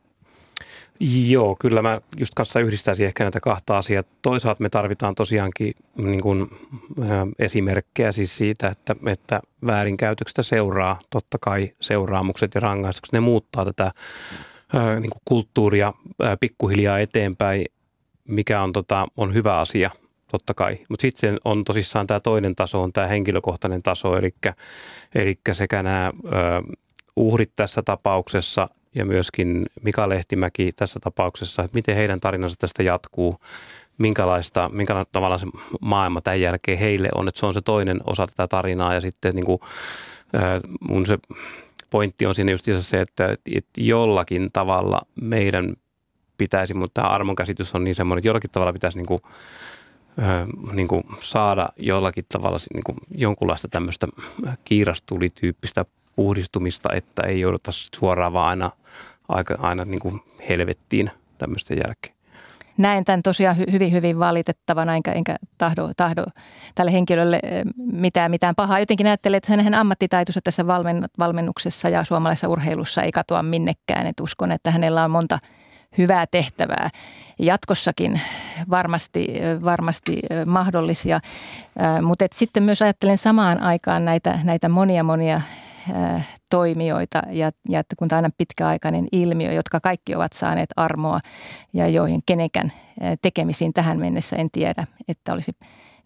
Joo, 1.28 1.56
kyllä 1.60 1.82
mä 1.82 2.00
just 2.16 2.34
kanssa 2.34 2.60
yhdistäisin 2.60 3.06
ehkä 3.06 3.24
näitä 3.24 3.40
kahta 3.40 3.78
asiaa. 3.78 4.02
Toisaalta 4.22 4.62
me 4.62 4.68
tarvitaan 4.68 5.14
tosiaankin 5.14 5.74
niin 5.96 6.22
kuin, 6.22 6.50
esimerkkejä 7.38 8.12
siis 8.12 8.38
siitä, 8.38 8.68
että, 8.68 8.96
että 9.06 9.40
väärinkäytöksestä 9.66 10.42
seuraa 10.42 10.98
totta 11.10 11.38
kai 11.40 11.72
seuraamukset 11.80 12.54
ja 12.54 12.60
rangaistukset. 12.60 13.12
Ne 13.12 13.20
muuttaa 13.20 13.64
tätä 13.64 13.92
niin 15.00 15.10
kuin 15.10 15.22
kulttuuria 15.24 15.92
pikkuhiljaa 16.40 16.98
eteenpäin, 16.98 17.64
mikä 18.28 18.62
on, 18.62 18.72
tota, 18.72 19.06
on 19.16 19.34
hyvä 19.34 19.58
asia– 19.58 19.90
totta 20.32 20.54
kai. 20.54 20.78
Mutta 20.88 21.02
sitten 21.02 21.38
on 21.44 21.64
tosissaan 21.64 22.06
tämä 22.06 22.20
toinen 22.20 22.56
taso, 22.56 22.82
on 22.82 22.92
tämä 22.92 23.06
henkilökohtainen 23.06 23.82
taso, 23.82 24.16
eli, 24.16 24.34
eli 25.14 25.34
sekä 25.52 25.82
nämä 25.82 26.12
uhrit 27.16 27.52
tässä 27.56 27.82
tapauksessa 27.84 28.68
ja 28.94 29.04
myöskin 29.04 29.66
Mika 29.82 30.08
Lehtimäki 30.08 30.72
tässä 30.72 31.00
tapauksessa, 31.00 31.62
että 31.62 31.74
miten 31.74 31.96
heidän 31.96 32.20
tarinansa 32.20 32.56
tästä 32.58 32.82
jatkuu, 32.82 33.36
minkälaista, 33.98 34.68
minkälaista 34.68 35.12
tavalla 35.12 35.38
se 35.38 35.46
maailma 35.80 36.20
tämän 36.20 36.40
jälkeen 36.40 36.78
heille 36.78 37.08
on, 37.14 37.28
että 37.28 37.40
se 37.40 37.46
on 37.46 37.54
se 37.54 37.60
toinen 37.60 38.00
osa 38.06 38.26
tätä 38.26 38.46
tarinaa 38.46 38.94
ja 38.94 39.00
sitten 39.00 39.34
niin 39.34 39.46
kuin, 39.46 39.58
mun 40.80 41.06
se 41.06 41.18
pointti 41.90 42.26
on 42.26 42.34
siinä 42.34 42.50
just 42.50 42.68
se, 42.78 43.00
että, 43.00 43.36
että 43.54 43.80
jollakin 43.80 44.50
tavalla 44.52 45.00
meidän 45.20 45.76
pitäisi, 46.38 46.74
mutta 46.74 47.02
tämä 47.02 47.14
armon 47.14 47.36
käsitys 47.36 47.74
on 47.74 47.84
niin 47.84 47.94
semmoinen, 47.94 48.18
että 48.18 48.28
jollakin 48.28 48.50
tavalla 48.50 48.72
pitäisi 48.72 48.98
niin 48.98 49.06
kuin 49.06 49.20
niin 50.72 50.88
kuin 50.88 51.02
saada 51.20 51.68
jollakin 51.76 52.24
tavalla 52.32 52.58
niin 52.74 52.84
kuin 52.84 52.96
jonkunlaista 53.18 53.68
tämmöistä 53.68 54.06
kiirastulityyppistä 54.64 55.84
puhdistumista, 56.16 56.88
että 56.94 57.22
ei 57.22 57.40
jouduta 57.40 57.70
suoraan 57.96 58.32
vaan 58.32 58.48
aina, 58.48 58.70
aika, 59.28 59.56
aina 59.60 59.84
niin 59.84 60.00
kuin 60.00 60.20
helvettiin 60.48 61.10
tämmöisten 61.38 61.76
jälkeen. 61.76 62.14
näen 62.78 63.04
tämän 63.04 63.22
tosiaan 63.22 63.56
hyvin, 63.72 63.92
hyvin 63.92 64.18
valitettavana, 64.18 64.96
enkä, 64.96 65.12
enkä 65.12 65.36
tahdo, 65.58 65.90
tahdo 65.96 66.24
tälle 66.74 66.92
henkilölle 66.92 67.40
mitään, 67.76 68.30
mitään 68.30 68.54
pahaa. 68.54 68.78
Jotenkin 68.78 69.06
ajattelen, 69.06 69.36
että 69.36 69.52
hänen 69.52 69.74
ammattitaitonsa 69.74 70.40
tässä 70.44 70.66
valmennuksessa 71.18 71.88
ja 71.88 72.04
suomalaisessa 72.04 72.48
urheilussa 72.48 73.02
ei 73.02 73.12
katoa 73.12 73.42
minnekään. 73.42 74.06
Et 74.06 74.20
uskon, 74.20 74.52
että 74.52 74.70
hänellä 74.70 75.04
on 75.04 75.10
monta 75.10 75.38
hyvää 75.98 76.26
tehtävää 76.26 76.90
jatkossakin 77.38 78.20
varmasti, 78.70 79.26
varmasti 79.64 80.20
mahdollisia. 80.46 81.20
Mutta 82.02 82.26
sitten 82.32 82.62
myös 82.62 82.82
ajattelen 82.82 83.18
samaan 83.18 83.60
aikaan 83.60 84.04
näitä, 84.04 84.40
näitä 84.44 84.68
monia 84.68 85.04
monia 85.04 85.40
toimijoita 86.50 87.22
ja, 87.30 87.52
ja 87.68 87.80
että 87.80 87.96
kun 87.96 88.08
tämä 88.08 88.18
on 88.18 88.24
aina 88.24 88.34
pitkäaikainen 88.38 89.08
ilmiö, 89.12 89.52
jotka 89.52 89.80
kaikki 89.80 90.14
ovat 90.14 90.32
saaneet 90.32 90.70
armoa 90.76 91.20
ja 91.72 91.88
joihin 91.88 92.22
kenenkään 92.26 92.72
tekemisiin 93.22 93.72
tähän 93.72 93.98
mennessä 93.98 94.36
en 94.36 94.50
tiedä, 94.50 94.84
että 95.08 95.32
olisi 95.32 95.52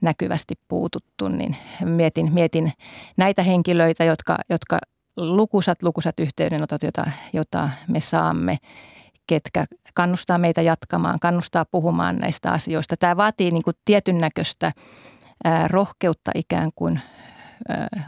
näkyvästi 0.01 0.55
puututtu, 0.69 1.29
niin 1.29 1.57
mietin, 1.85 2.35
mietin 2.35 2.73
näitä 3.17 3.43
henkilöitä, 3.43 4.05
jotka, 4.05 4.39
jotka 4.51 4.79
lukusat, 5.17 5.83
lukusat 5.83 6.21
yhteydenotot, 6.21 6.83
jota, 6.83 7.07
jota 7.33 7.69
me 7.89 8.01
saamme, 8.01 8.57
ketkä 9.27 9.67
kannustaa 9.95 10.39
meitä 10.39 10.63
jatkamaan, 10.63 11.21
kannustaa 11.21 11.65
puhumaan 11.65 12.17
näistä 12.17 12.53
asioista. 12.53 12.97
Tämä 12.97 13.17
vaatii 13.17 13.51
niin 13.51 13.63
kuin 13.63 13.77
tietyn 13.85 14.19
näköistä 14.19 14.71
rohkeutta 15.67 16.31
ikään 16.35 16.71
kuin 16.75 17.01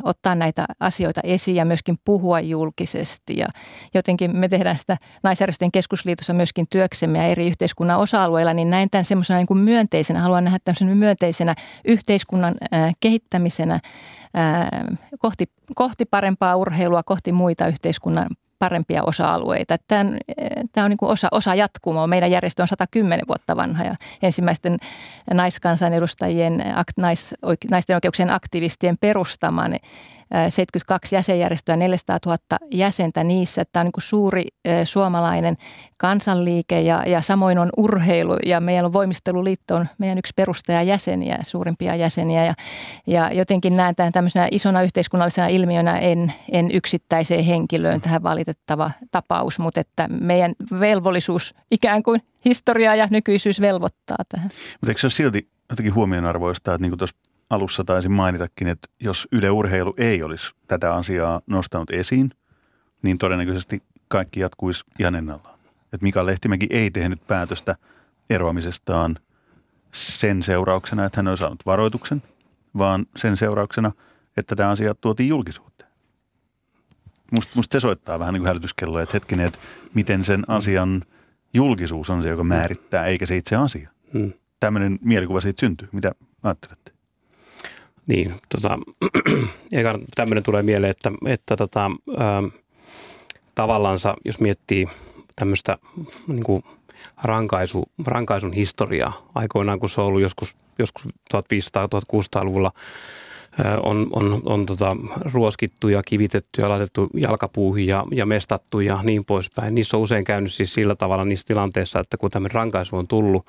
ottaa 0.02 0.34
näitä 0.34 0.66
asioita 0.80 1.20
esiin 1.24 1.56
ja 1.56 1.64
myöskin 1.64 1.98
puhua 2.04 2.40
julkisesti. 2.40 3.36
Ja 3.36 3.46
jotenkin 3.94 4.36
me 4.36 4.48
tehdään 4.48 4.76
sitä 4.76 4.96
naisjärjestöjen 5.22 5.72
keskusliitossa 5.72 6.32
myöskin 6.32 6.66
työksemme 6.70 7.18
ja 7.18 7.24
eri 7.24 7.46
yhteiskunnan 7.46 7.98
osa-alueilla, 7.98 8.54
niin 8.54 8.70
näen 8.70 8.90
tämän 8.90 9.04
semmoisena 9.04 9.38
niin 9.38 9.46
kuin 9.46 9.60
myönteisenä, 9.60 10.20
haluan 10.20 10.44
nähdä 10.44 10.58
tämmöisenä 10.64 10.94
myönteisenä 10.94 11.54
yhteiskunnan 11.84 12.54
kehittämisenä 13.00 13.80
kohti, 15.18 15.46
kohti 15.74 16.04
parempaa 16.04 16.56
urheilua, 16.56 17.02
kohti 17.02 17.32
muita 17.32 17.66
yhteiskunnan 17.66 18.26
parempia 18.58 19.02
osa-alueita. 19.02 19.76
Tämä, 19.88 20.10
tämä 20.72 20.84
on 20.84 20.90
niin 20.90 20.98
kuin 20.98 21.10
osa, 21.10 21.28
osa 21.32 21.54
jatkumoa. 21.54 22.06
Meidän 22.06 22.30
järjestö 22.30 22.62
on 22.62 22.68
110 22.68 23.24
vuotta 23.28 23.56
vanha 23.56 23.84
ja 23.84 23.94
ensimmäisten 24.22 24.76
naiskansanedustajien, 25.34 26.64
nais, 26.96 27.34
naisten 27.70 27.96
oikeuksien 27.96 28.30
aktivistien 28.30 28.98
perustama. 28.98 29.64
Niin 30.30 30.50
72 30.50 31.14
jäsenjärjestöä, 31.14 31.76
400 31.76 32.18
000 32.26 32.38
jäsentä 32.72 33.24
niissä. 33.24 33.64
Tämä 33.72 33.80
on 33.80 33.84
niin 33.86 33.92
suuri 33.98 34.46
suomalainen 34.84 35.56
kansanliike 35.96 36.80
ja, 36.80 37.04
ja 37.06 37.20
samoin 37.20 37.58
on 37.58 37.70
urheilu 37.76 38.36
ja 38.46 38.60
meillä 38.60 38.86
on 38.86 38.92
voimisteluliitto 38.92 39.76
on 39.76 39.86
meidän 39.98 40.18
yksi 40.18 40.32
perustajajäseniä, 40.36 41.38
suurimpia 41.42 41.94
jäseniä 41.94 42.44
ja, 42.44 42.54
ja 43.06 43.32
jotenkin 43.32 43.76
näen 43.76 43.94
tämän 43.94 44.12
tämmöisenä 44.12 44.48
isona 44.50 44.82
yhteiskunnallisena 44.82 45.48
ilmiönä 45.48 45.98
en, 45.98 46.32
en 46.52 46.70
yksittäiseen 46.72 47.44
henkilöön 47.44 48.00
tähän 48.00 48.22
valitettava 48.22 48.90
tapaus, 49.10 49.58
mutta 49.58 49.80
että 49.80 50.08
meidän 50.20 50.52
velvollisuus 50.80 51.54
ikään 51.70 52.02
kuin 52.02 52.20
historiaa 52.44 52.94
ja 52.94 53.08
nykyisyys 53.10 53.60
velvoittaa 53.60 54.18
tähän. 54.28 54.50
Mutta 54.72 54.90
eikö 54.90 55.00
se 55.00 55.06
ole 55.06 55.12
silti 55.12 55.48
jotenkin 55.70 55.94
huomionarvoista, 55.94 56.74
että 56.74 56.82
niin 56.82 56.90
kuin 56.90 56.98
tuossa 56.98 57.16
alussa 57.50 57.84
taisin 57.84 58.12
mainitakin, 58.12 58.68
että 58.68 58.88
jos 59.00 59.28
Yle 59.32 59.50
Urheilu 59.50 59.94
ei 59.96 60.22
olisi 60.22 60.54
tätä 60.66 60.94
asiaa 60.94 61.40
nostanut 61.46 61.90
esiin, 61.90 62.30
niin 63.02 63.18
todennäköisesti 63.18 63.82
kaikki 64.08 64.40
jatkuisi 64.40 64.84
ihan 64.98 65.14
ennallaan. 65.14 65.58
Että 65.82 66.02
Mika 66.02 66.26
Lehtimäki 66.26 66.66
ei 66.70 66.90
tehnyt 66.90 67.26
päätöstä 67.26 67.76
eroamisestaan 68.30 69.16
sen 69.92 70.42
seurauksena, 70.42 71.04
että 71.04 71.18
hän 71.18 71.28
on 71.28 71.38
saanut 71.38 71.66
varoituksen, 71.66 72.22
vaan 72.78 73.06
sen 73.16 73.36
seurauksena, 73.36 73.92
että 74.36 74.56
tämä 74.56 74.70
asia 74.70 74.94
tuotiin 74.94 75.28
julkisuuteen. 75.28 75.90
Musta, 77.32 77.52
musta 77.54 77.72
se 77.72 77.80
soittaa 77.80 78.18
vähän 78.18 78.34
niin 78.34 78.40
kuin 78.40 78.48
hälytyskelloa, 78.48 79.02
että 79.02 79.12
hetkinen, 79.12 79.46
että 79.46 79.58
miten 79.94 80.24
sen 80.24 80.44
asian 80.48 81.02
julkisuus 81.54 82.10
on 82.10 82.22
se, 82.22 82.28
joka 82.28 82.44
määrittää, 82.44 83.06
eikä 83.06 83.26
se 83.26 83.36
itse 83.36 83.56
asia. 83.56 83.90
Hmm. 84.12 84.32
Tämmöinen 84.60 84.98
mielikuva 85.02 85.40
siitä 85.40 85.60
syntyy. 85.60 85.88
Mitä 85.92 86.12
ajattelette? 86.42 86.92
Niin, 88.08 88.34
tota, 88.48 88.78
tämmöinen 90.16 90.42
tulee 90.42 90.62
mieleen, 90.62 90.90
että, 90.90 91.12
että 91.26 91.56
tota, 91.56 91.90
ää, 92.16 92.42
tavallaansa, 93.54 94.14
jos 94.24 94.40
miettii 94.40 94.88
tämmöistä 95.36 95.78
niin 96.26 96.44
kuin 96.44 96.62
rankaisu, 97.22 97.84
rankaisun 98.06 98.52
historiaa 98.52 99.28
aikoinaan, 99.34 99.80
kun 99.80 99.88
se 99.88 100.00
on 100.00 100.06
ollut 100.06 100.22
joskus, 100.22 100.56
joskus 100.78 101.02
1500-1600-luvulla, 101.34 102.72
on, 103.82 104.06
on, 104.12 104.42
on 104.44 104.66
tota, 104.66 104.96
ruoskittu 105.32 105.88
ja 105.88 106.02
kivitetty 106.02 106.62
ja 106.62 106.68
laitettu 106.68 107.08
jalkapuuhin 107.14 107.86
ja, 107.86 108.04
ja 108.12 108.26
mestattu 108.26 108.80
ja 108.80 108.98
niin 109.02 109.24
poispäin. 109.24 109.74
Niissä 109.74 109.96
on 109.96 110.02
usein 110.02 110.24
käynyt 110.24 110.52
siis 110.52 110.74
sillä 110.74 110.94
tavalla 110.94 111.24
niissä 111.24 111.46
tilanteissa, 111.46 112.00
että 112.00 112.16
kun 112.16 112.30
tämmöinen 112.30 112.54
rankaisu 112.54 112.96
on 112.96 113.08
tullut, 113.08 113.46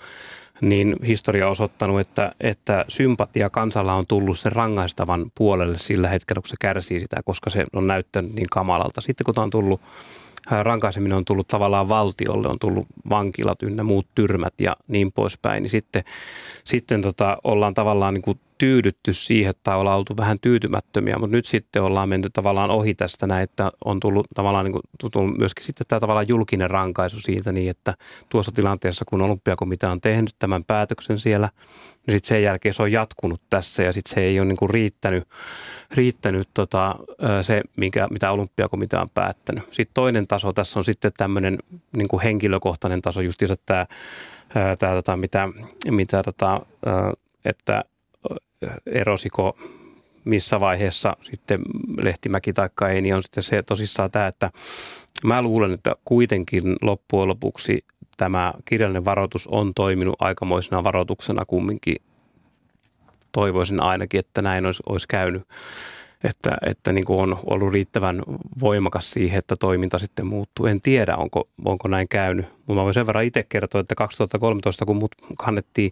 niin 0.61 0.95
historia 1.07 1.45
on 1.45 1.51
osoittanut, 1.51 1.99
että, 1.99 2.31
että 2.39 2.85
sympatia 2.87 3.49
kansalla 3.49 3.93
on 3.93 4.07
tullut 4.07 4.39
sen 4.39 4.51
rangaistavan 4.51 5.31
puolelle 5.35 5.77
sillä 5.77 6.07
hetkellä, 6.07 6.41
kun 6.41 6.49
se 6.49 6.55
kärsii 6.59 6.99
sitä, 6.99 7.21
koska 7.25 7.49
se 7.49 7.65
on 7.73 7.87
näyttänyt 7.87 8.33
niin 8.33 8.49
kamalalta. 8.51 9.01
Sitten 9.01 9.25
kun 9.25 9.39
on 9.39 9.49
tullut 9.49 9.81
rankaiseminen 10.61 11.17
on 11.17 11.25
tullut 11.25 11.47
tavallaan 11.47 11.89
valtiolle, 11.89 12.47
on 12.47 12.59
tullut 12.59 12.87
vankilat 13.09 13.63
ynnä 13.63 13.83
muut 13.83 14.07
tyrmät 14.15 14.53
ja 14.61 14.77
niin 14.87 15.11
poispäin, 15.11 15.63
niin 15.63 15.71
sitten, 15.71 16.03
sitten 16.63 17.01
tota, 17.01 17.37
ollaan 17.43 17.73
tavallaan 17.73 18.13
niin 18.13 18.21
kuin 18.21 18.39
tyydytty 18.59 19.13
siihen 19.13 19.53
tai 19.63 19.77
ollaan 19.77 19.97
oltu 19.97 20.17
vähän 20.17 20.39
tyytymättömiä, 20.39 21.15
mutta 21.19 21.35
nyt 21.35 21.45
sitten 21.45 21.83
ollaan 21.83 22.09
menty 22.09 22.29
tavallaan 22.33 22.71
ohi 22.71 22.95
tästä 22.95 23.27
näin, 23.27 23.43
että 23.43 23.71
on 23.85 23.99
tullut 23.99 24.27
tavallaan 24.35 24.65
niin 24.65 24.73
kuin, 24.73 25.11
tullut 25.11 25.37
myöskin 25.37 25.65
sitten 25.65 25.87
tämä 25.87 25.99
tavallaan 25.99 26.27
julkinen 26.27 26.69
rankaisu 26.69 27.19
siitä 27.19 27.51
niin, 27.51 27.69
että 27.69 27.93
tuossa 28.29 28.51
tilanteessa, 28.51 29.05
kun 29.05 29.21
olympiakomitea 29.21 29.91
on 29.91 30.01
tehnyt 30.01 30.35
tämän 30.39 30.63
päätöksen 30.63 31.19
siellä, 31.19 31.49
niin 32.07 32.15
sitten 32.15 32.27
sen 32.27 32.43
jälkeen 32.43 32.73
se 32.73 32.83
on 32.83 32.91
jatkunut 32.91 33.41
tässä 33.49 33.83
ja 33.83 33.93
sitten 33.93 34.13
se 34.13 34.21
ei 34.21 34.39
ole 34.39 34.47
niin 34.47 34.57
kuin 34.57 34.69
riittänyt, 34.69 35.27
riittänyt 35.95 36.49
tota, 36.53 36.95
se, 37.41 37.61
mikä, 37.77 38.07
mitä 38.11 38.31
olympiakomitea 38.31 39.01
on 39.01 39.09
päättänyt. 39.09 39.63
Sitten 39.71 39.93
toinen 39.93 40.27
taso 40.27 40.53
tässä 40.53 40.79
on 40.79 40.83
sitten 40.83 41.11
tämmöinen 41.17 41.57
niin 41.97 42.07
kuin 42.07 42.21
henkilökohtainen 42.21 43.01
taso, 43.01 43.21
justiinsa 43.21 43.55
tämä, 43.65 43.85
tämä 44.79 44.93
tota, 44.93 45.17
mitä, 45.17 45.49
mitä 45.91 46.23
tota, 46.23 46.61
että 47.45 47.83
erosiko 48.85 49.57
missä 50.25 50.59
vaiheessa 50.59 51.17
sitten 51.21 51.61
Lehtimäki 52.03 52.53
tai 52.53 52.69
ei, 52.89 53.01
niin 53.01 53.15
on 53.15 53.23
sitten 53.23 53.43
se 53.43 53.63
tosissaan 53.63 54.11
tämä, 54.11 54.27
että 54.27 54.51
mä 55.23 55.41
luulen, 55.41 55.73
että 55.73 55.95
kuitenkin 56.05 56.75
loppujen 56.81 57.29
lopuksi 57.29 57.85
tämä 58.17 58.53
kirjallinen 58.65 59.05
varoitus 59.05 59.47
on 59.47 59.71
toiminut 59.75 60.15
aikamoisena 60.19 60.83
varoituksena 60.83 61.45
kumminkin. 61.47 61.95
Toivoisin 63.31 63.83
ainakin, 63.83 64.19
että 64.19 64.41
näin 64.41 64.65
olisi, 64.65 64.83
olisi 64.89 65.07
käynyt 65.07 65.43
että, 66.23 66.57
että 66.65 66.91
niin 66.91 67.05
kuin 67.05 67.19
on 67.19 67.39
ollut 67.45 67.73
riittävän 67.73 68.21
voimakas 68.59 69.11
siihen, 69.11 69.39
että 69.39 69.55
toiminta 69.55 69.99
sitten 69.99 70.25
muuttuu. 70.25 70.65
En 70.65 70.81
tiedä, 70.81 71.15
onko, 71.15 71.47
onko 71.65 71.87
näin 71.87 72.07
käynyt, 72.09 72.45
mutta 72.45 72.73
mä 72.73 72.83
voin 72.83 72.93
sen 72.93 73.07
verran 73.07 73.23
itse 73.23 73.45
kertoa, 73.49 73.81
että 73.81 73.95
2013, 73.95 74.85
kun 74.85 74.95
mut 74.95 75.11
kannettiin 75.37 75.91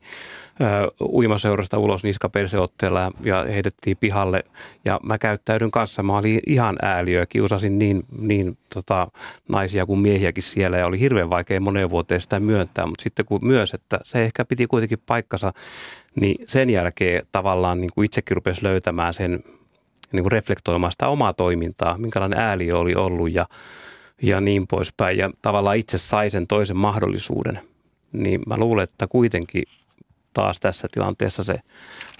uh, 0.99 1.15
uimaseurasta 1.15 1.77
ulos 1.77 2.03
niskaperseotteella 2.03 3.11
ja 3.23 3.43
heitettiin 3.43 3.97
pihalle 3.97 4.43
ja 4.85 4.99
mä 5.03 5.17
käyttäydyn 5.17 5.71
kanssa, 5.71 6.03
mä 6.03 6.17
olin 6.17 6.39
ihan 6.47 6.75
ääliö 6.81 7.25
kiusasin 7.25 7.79
niin, 7.79 8.03
niin 8.19 8.57
tota, 8.73 9.07
naisia 9.47 9.85
kuin 9.85 9.99
miehiäkin 9.99 10.43
siellä 10.43 10.77
ja 10.77 10.87
oli 10.87 10.99
hirveän 10.99 11.29
vaikea 11.29 11.59
moneen 11.59 11.89
vuoteen 11.89 12.21
sitä 12.21 12.39
myöntää, 12.39 12.85
mutta 12.85 13.03
sitten 13.03 13.25
kun 13.25 13.39
myös, 13.41 13.73
että 13.73 13.99
se 14.03 14.23
ehkä 14.23 14.45
piti 14.45 14.67
kuitenkin 14.67 14.99
paikkansa, 15.05 15.53
niin 16.15 16.45
sen 16.47 16.69
jälkeen 16.69 17.25
tavallaan 17.31 17.81
niin 17.81 17.91
kuin 17.95 18.05
itsekin 18.05 18.37
rupesi 18.37 18.63
löytämään 18.63 19.13
sen 19.13 19.43
niin 20.13 20.23
kuin 20.23 20.31
reflektoimaan 20.31 20.91
sitä 20.91 21.07
omaa 21.07 21.33
toimintaa, 21.33 21.97
minkälainen 21.97 22.39
ääli 22.39 22.71
oli 22.71 22.95
ollut 22.95 23.31
ja, 23.31 23.47
ja 24.21 24.41
niin 24.41 24.67
poispäin. 24.67 25.17
Ja 25.17 25.31
tavallaan 25.41 25.77
itse 25.77 25.97
sai 25.97 26.29
sen 26.29 26.47
toisen 26.47 26.77
mahdollisuuden. 26.77 27.59
Niin 28.11 28.41
mä 28.47 28.57
luulen, 28.57 28.83
että 28.83 29.07
kuitenkin 29.07 29.63
taas 30.33 30.59
tässä 30.59 30.87
tilanteessa 30.91 31.43
se, 31.43 31.59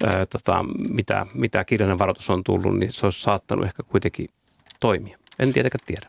ää, 0.06 0.26
tota, 0.26 0.65
mitä, 0.89 1.26
mitä 1.34 1.63
kirjallinen 1.63 2.00
varoitus 2.00 2.30
on 2.30 2.43
tullut, 2.43 2.78
niin 2.78 2.91
se 2.93 3.06
olisi 3.06 3.21
saattanut 3.21 3.65
ehkä 3.65 3.84
kuitenkin 3.84 4.30
toimia. 4.80 5.17
En 5.39 5.54
tietenkään 5.54 5.86
tiedä. 5.86 6.08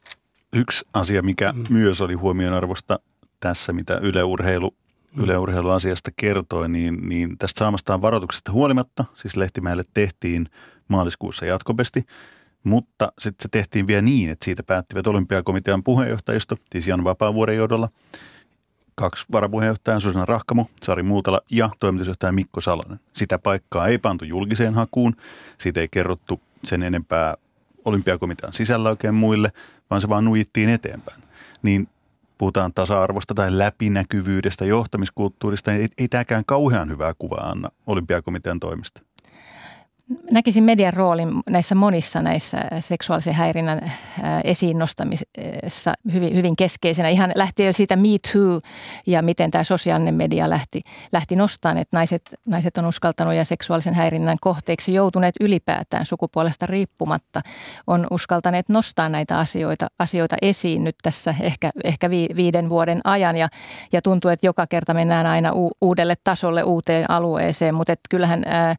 Yksi 0.53 0.85
asia, 0.95 1.23
mikä 1.23 1.53
mm. 1.53 1.65
myös 1.71 2.01
oli 2.01 2.15
huomionarvosta 2.15 2.99
tässä, 3.41 3.73
mitä 3.73 3.99
Yle 4.03 4.25
Urheilu 4.25 4.75
mm. 5.17 5.25
Yle 5.25 5.39
Urheiluasiasta 5.39 6.11
kertoi, 6.17 6.69
niin, 6.69 7.09
niin 7.09 7.39
tästä 7.39 7.59
saamastaan 7.59 8.03
varoituksesta 8.03 8.53
huolimatta, 8.53 9.05
siis 9.17 9.37
Lehtimäelle 9.37 9.85
tehtiin 9.95 10.49
maaliskuussa 10.89 11.47
jatkopesti, 11.47 12.07
mutta 12.65 13.13
sitten 13.19 13.43
se 13.43 13.49
tehtiin 13.49 13.87
vielä 13.87 14.03
niin, 14.03 14.31
että 14.31 14.45
siitä 14.45 14.63
päättivät 14.63 15.07
olympiakomitean 15.07 15.85
puheenjohtajisto, 15.85 16.57
siis 16.73 16.87
Jan 16.87 17.05
Vapaavuoren 17.05 17.57
johdolla, 17.57 17.89
kaksi 18.95 19.25
varapuheenjohtajaa, 19.33 20.01
Susanna 20.01 20.25
Rahkamo, 20.25 20.67
Sari 20.83 21.03
Muutala 21.03 21.41
ja 21.51 21.71
toimitusjohtaja 21.81 22.33
Mikko 22.33 22.61
Salonen. 22.61 23.01
Sitä 23.13 23.39
paikkaa 23.39 23.87
ei 23.87 23.99
pantu 23.99 24.25
julkiseen 24.25 24.75
hakuun, 24.75 25.17
siitä 25.59 25.81
ei 25.81 25.89
kerrottu 25.91 26.41
sen 26.65 26.83
enempää 26.83 27.35
olympiakomitean 27.85 28.53
sisällä 28.53 28.89
oikein 28.89 29.15
muille, 29.15 29.53
vaan 29.91 30.01
se 30.03 30.09
vaan 30.09 30.25
nuittiin 30.25 30.69
eteenpäin. 30.69 31.23
Niin 31.63 31.89
puhutaan 32.39 32.75
tasa-arvosta 32.75 33.35
tai 33.35 33.59
läpinäkyvyydestä, 33.59 34.65
johtamiskulttuurista, 34.65 35.73
ei, 35.73 35.89
ei 35.99 36.09
tämäkään 36.09 36.45
kauhean 36.47 36.91
hyvää 36.91 37.15
kuvaa 37.19 37.51
anna 37.51 37.69
olympiakomitean 37.87 38.61
toimista. 38.61 39.08
Näkisin 40.31 40.65
median 40.65 40.93
roolin 40.93 41.29
näissä 41.51 41.75
monissa 41.75 42.23
näissä 42.23 42.59
seksuaalisen 42.81 43.35
häirinnän 43.35 43.81
äh, 43.85 43.93
esiin 44.45 44.79
nostamisessa 44.79 45.95
hyvin, 46.13 46.37
hyvin 46.37 46.57
keskeisenä. 46.57 47.09
Ihan 47.09 47.33
lähtien 47.35 47.67
jo 47.67 47.73
siitä 47.73 47.97
Me 47.97 48.09
Too 48.33 48.61
ja 49.07 49.23
miten 49.23 49.51
tämä 49.51 49.65
sosiaalinen 49.65 50.15
media 50.15 50.51
lähti, 50.51 50.83
lähti 51.13 51.37
nostamaan, 51.37 51.79
että 51.79 51.97
naiset, 51.97 52.23
naiset 52.47 52.77
on 52.77 52.87
uskaltanut 52.87 53.35
ja 53.35 53.45
seksuaalisen 53.45 53.95
häirinnän 53.95 54.37
kohteeksi 54.41 54.95
joutuneet 54.95 55.35
ylipäätään 55.41 56.07
sukupuolesta 56.07 56.67
riippumatta 56.67 57.41
on 57.87 58.07
uskaltaneet 58.11 58.69
nostaa 58.69 59.09
näitä 59.09 59.39
asioita, 59.39 59.87
asioita 59.99 60.37
esiin 60.43 60.85
nyt 60.85 60.97
tässä 61.03 61.35
ehkä, 61.41 61.71
ehkä 61.85 62.11
viiden 62.11 62.69
vuoden 62.69 63.01
ajan 63.05 63.37
ja, 63.37 63.49
ja 63.93 64.03
tuntuu, 64.03 64.31
että 64.31 64.47
joka 64.47 64.67
kerta 64.67 64.95
mennään 64.95 65.27
aina 65.27 65.53
uudelle 65.81 66.15
tasolle, 66.25 66.63
uuteen 66.63 67.11
alueeseen, 67.11 67.77
mutta 67.77 67.95
kyllähän 68.11 68.43
ää, 68.47 68.77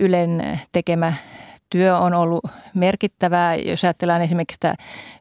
Ylen 0.00 0.60
tekemä 0.72 1.12
työ 1.70 1.98
on 1.98 2.14
ollut 2.14 2.44
merkittävää. 2.74 3.56
Jos 3.56 3.84
ajatellaan 3.84 4.22
esimerkiksi 4.22 4.56
että 4.56 4.74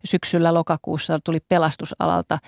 syksyllä 0.05 0.53
lokakuussa 0.53 1.19
tuli 1.23 1.39
pelastusalalta 1.39 2.39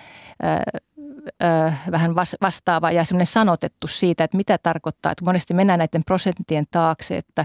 vähän 1.91 2.15
vastaava 2.41 2.91
ja 2.91 3.05
semmoinen 3.05 3.25
sanotettu 3.25 3.87
siitä, 3.87 4.23
että 4.23 4.37
mitä 4.37 4.57
tarkoittaa, 4.57 5.11
että 5.11 5.25
monesti 5.25 5.53
mennään 5.53 5.79
näiden 5.79 6.03
prosenttien 6.05 6.65
taakse, 6.71 7.17
että, 7.17 7.43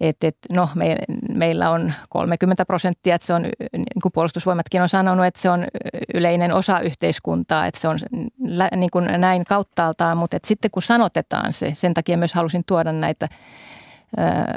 että, 0.00 0.26
että 0.26 0.48
no 0.52 0.68
me, 0.74 0.96
meillä 1.34 1.70
on 1.70 1.92
30 2.08 2.64
prosenttia, 2.64 3.14
että 3.14 3.26
se 3.26 3.34
on, 3.34 3.42
niin 3.42 4.02
kuin 4.02 4.12
puolustusvoimatkin 4.12 4.82
on 4.82 4.88
sanonut, 4.88 5.26
että 5.26 5.40
se 5.40 5.50
on 5.50 5.66
yleinen 6.14 6.52
osa 6.52 6.80
yhteiskuntaa, 6.80 7.66
että 7.66 7.80
se 7.80 7.88
on 7.88 7.98
niin 8.76 8.90
kuin 8.92 9.04
näin 9.20 9.44
kauttaaltaan, 9.44 10.16
mutta 10.16 10.36
että 10.36 10.48
sitten 10.48 10.70
kun 10.70 10.82
sanotetaan 10.82 11.52
se, 11.52 11.70
sen 11.74 11.94
takia 11.94 12.18
myös 12.18 12.34
halusin 12.34 12.62
tuoda 12.66 12.92
näitä 12.92 13.28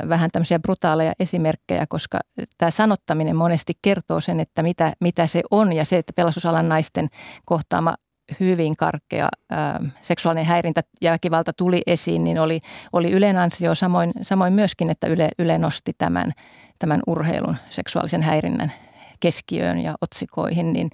vähän 0.09 0.29
tämmöisiä 0.31 0.59
brutaaleja 0.59 1.13
esimerkkejä, 1.19 1.85
koska 1.89 2.19
tämä 2.57 2.71
sanottaminen 2.71 3.35
monesti 3.35 3.73
kertoo 3.81 4.19
sen, 4.19 4.39
että 4.39 4.63
mitä, 4.63 4.93
mitä 4.99 5.27
se 5.27 5.41
on 5.51 5.73
ja 5.73 5.85
se, 5.85 5.97
että 5.97 6.13
pelastusalan 6.15 6.69
naisten 6.69 7.07
kohtaama 7.45 7.95
hyvin 8.39 8.77
karkea 8.77 9.29
ää, 9.49 9.77
seksuaalinen 10.01 10.45
häirintä 10.45 10.81
ja 11.01 11.11
väkivalta 11.11 11.53
tuli 11.53 11.81
esiin, 11.87 12.23
niin 12.23 12.39
oli, 12.39 12.59
oli 12.93 13.11
Ylen 13.11 13.37
ansio 13.37 13.75
samoin, 13.75 14.11
samoin 14.21 14.53
myöskin, 14.53 14.89
että 14.89 15.07
Yle, 15.07 15.29
Yle 15.39 15.57
nosti 15.57 15.91
tämän, 15.97 16.31
tämän 16.79 17.01
urheilun 17.07 17.55
seksuaalisen 17.69 18.21
häirinnän 18.21 18.71
keskiöön 19.19 19.79
ja 19.79 19.95
otsikoihin, 20.01 20.73
niin 20.73 20.89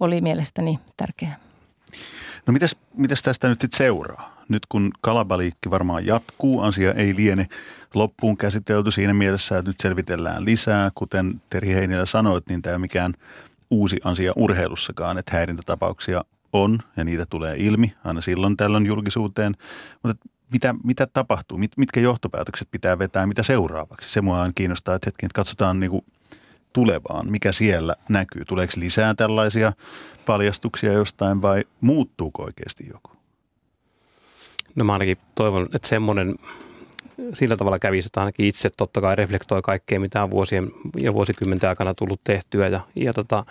oli 0.00 0.20
mielestäni 0.20 0.78
tärkeää. 0.96 1.36
No 2.46 2.52
mitäs, 2.52 2.76
mitäs 2.94 3.22
tästä 3.22 3.48
nyt 3.48 3.60
sitten 3.60 3.78
seuraa? 3.78 4.34
nyt 4.48 4.66
kun 4.68 4.90
kalabaliikki 5.00 5.70
varmaan 5.70 6.06
jatkuu, 6.06 6.60
asia 6.60 6.92
ei 6.92 7.16
liene 7.16 7.46
loppuun 7.94 8.36
käsitelty 8.36 8.90
siinä 8.90 9.14
mielessä, 9.14 9.58
että 9.58 9.70
nyt 9.70 9.80
selvitellään 9.80 10.44
lisää. 10.44 10.90
Kuten 10.94 11.42
Teri 11.50 11.74
Heinilä 11.74 12.06
sanoit, 12.06 12.48
niin 12.48 12.62
tämä 12.62 12.72
ei 12.72 12.78
mikään 12.78 13.12
uusi 13.70 14.00
asia 14.04 14.32
urheilussakaan, 14.36 15.18
että 15.18 15.36
häirintätapauksia 15.36 16.24
on 16.52 16.78
ja 16.96 17.04
niitä 17.04 17.26
tulee 17.30 17.54
ilmi 17.58 17.94
aina 18.04 18.20
silloin 18.20 18.56
tällöin 18.56 18.86
julkisuuteen. 18.86 19.56
Mutta 20.02 20.28
mitä, 20.52 20.74
mitä 20.84 21.06
tapahtuu, 21.06 21.58
mit, 21.58 21.72
mitkä 21.76 22.00
johtopäätökset 22.00 22.68
pitää 22.70 22.98
vetää, 22.98 23.26
mitä 23.26 23.42
seuraavaksi? 23.42 24.10
Se 24.10 24.20
mua 24.20 24.48
kiinnostaa, 24.54 24.94
että 24.94 25.08
hetken, 25.08 25.26
että 25.26 25.36
katsotaan 25.36 25.80
niin 25.80 25.90
kuin 25.90 26.04
tulevaan, 26.74 27.30
mikä 27.30 27.52
siellä 27.52 27.94
näkyy. 28.08 28.44
Tuleeko 28.44 28.72
lisää 28.76 29.14
tällaisia 29.14 29.72
paljastuksia 30.26 30.92
jostain 30.92 31.42
vai 31.42 31.64
muuttuuko 31.80 32.42
oikeasti 32.42 32.86
joku? 32.92 33.10
No 34.74 34.84
mä 34.84 34.92
ainakin 34.92 35.18
toivon, 35.34 35.68
että 35.74 35.88
semmoinen 35.88 36.34
sillä 37.34 37.56
tavalla 37.56 37.78
kävisi, 37.78 38.06
että 38.06 38.20
ainakin 38.20 38.46
itse 38.46 38.70
totta 38.76 39.00
kai 39.00 39.16
reflektoi 39.16 39.62
kaikkea, 39.62 40.00
mitä 40.00 40.22
on 40.22 40.30
vuosien 40.30 40.70
ja 40.96 41.14
vuosikymmenten 41.14 41.68
aikana 41.68 41.94
tullut 41.94 42.20
tehtyä 42.24 42.68
ja, 42.68 42.80
ja, 42.96 43.12
tota, 43.12 43.44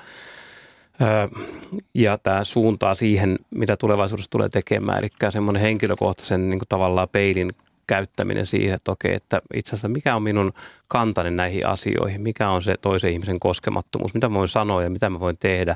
ja 1.93 2.17
tämä 2.17 2.43
suuntaa 2.43 2.95
siihen, 2.95 3.39
mitä 3.49 3.77
tulevaisuudessa 3.77 4.31
tulee 4.31 4.49
tekemään, 4.49 4.99
eli 4.99 5.09
semmoinen 5.29 5.61
henkilökohtaisen 5.61 6.49
niin 6.49 6.59
kuin 6.59 6.69
tavallaan 6.69 7.09
peilin 7.09 7.51
käyttäminen 7.87 8.45
siihen, 8.45 8.75
että 8.75 8.91
okei, 8.91 9.15
että 9.15 9.41
itse 9.53 9.69
asiassa 9.69 9.87
mikä 9.87 10.15
on 10.15 10.23
minun 10.23 10.53
kantani 10.87 11.31
näihin 11.31 11.67
asioihin, 11.67 12.21
mikä 12.21 12.49
on 12.49 12.61
se 12.61 12.75
toisen 12.81 13.11
ihmisen 13.11 13.39
koskemattomuus, 13.39 14.13
mitä 14.13 14.29
mä 14.29 14.37
voin 14.37 14.47
sanoa 14.47 14.83
ja 14.83 14.89
mitä 14.89 15.09
mä 15.09 15.19
voin 15.19 15.37
tehdä, 15.37 15.75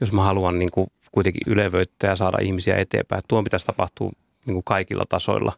jos 0.00 0.12
mä 0.12 0.22
haluan 0.22 0.58
niin 0.58 0.70
kuin 0.70 0.86
kuitenkin 1.12 1.52
ylevöittää 1.52 2.10
ja 2.10 2.16
saada 2.16 2.38
ihmisiä 2.40 2.76
eteenpäin. 2.76 3.22
Tuon 3.28 3.44
pitäisi 3.44 3.66
tapahtua 3.66 4.10
niin 4.46 4.54
kuin 4.54 4.64
kaikilla 4.64 5.04
tasoilla 5.08 5.52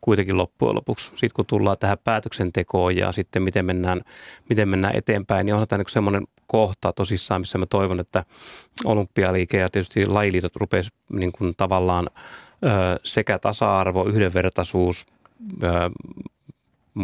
kuitenkin 0.00 0.36
loppujen 0.36 0.76
lopuksi. 0.76 1.06
Sitten 1.06 1.30
kun 1.34 1.46
tullaan 1.46 1.76
tähän 1.80 1.98
päätöksentekoon 2.04 2.96
ja 2.96 3.12
sitten 3.12 3.42
miten 3.42 3.64
mennään, 3.64 4.00
miten 4.48 4.68
mennään 4.68 4.96
eteenpäin, 4.96 5.46
niin 5.46 5.54
on 5.54 5.68
tämä 5.68 5.78
niin 5.78 5.90
semmoinen 5.90 6.26
kohta 6.46 6.92
tosissaan, 6.92 7.40
missä 7.40 7.58
mä 7.58 7.66
toivon, 7.66 8.00
että 8.00 8.24
olympialiike 8.84 9.58
ja 9.58 9.68
tietysti 9.68 10.06
lajiliitot 10.06 10.56
rupeaisi 10.56 10.90
niin 11.12 11.32
tavallaan 11.56 12.06
sekä 13.04 13.38
tasa-arvo, 13.38 14.04
yhdenvertaisuus 14.04 15.06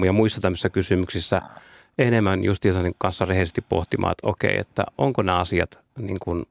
ja 0.05 0.13
muissa 0.13 0.41
tämmöisissä 0.41 0.71
kysymyksissä 0.71 1.43
enemmän 1.99 2.45
justiinsa 2.45 2.81
kanssa 2.99 3.25
rehellisesti 3.25 3.65
pohtimaan, 3.69 4.13
että 4.13 4.29
okei, 4.29 4.59
että 4.59 4.85
onko 4.99 5.23
nämä 5.23 5.39
asiat 5.39 5.79
niin 5.99 6.19
kuin 6.19 6.47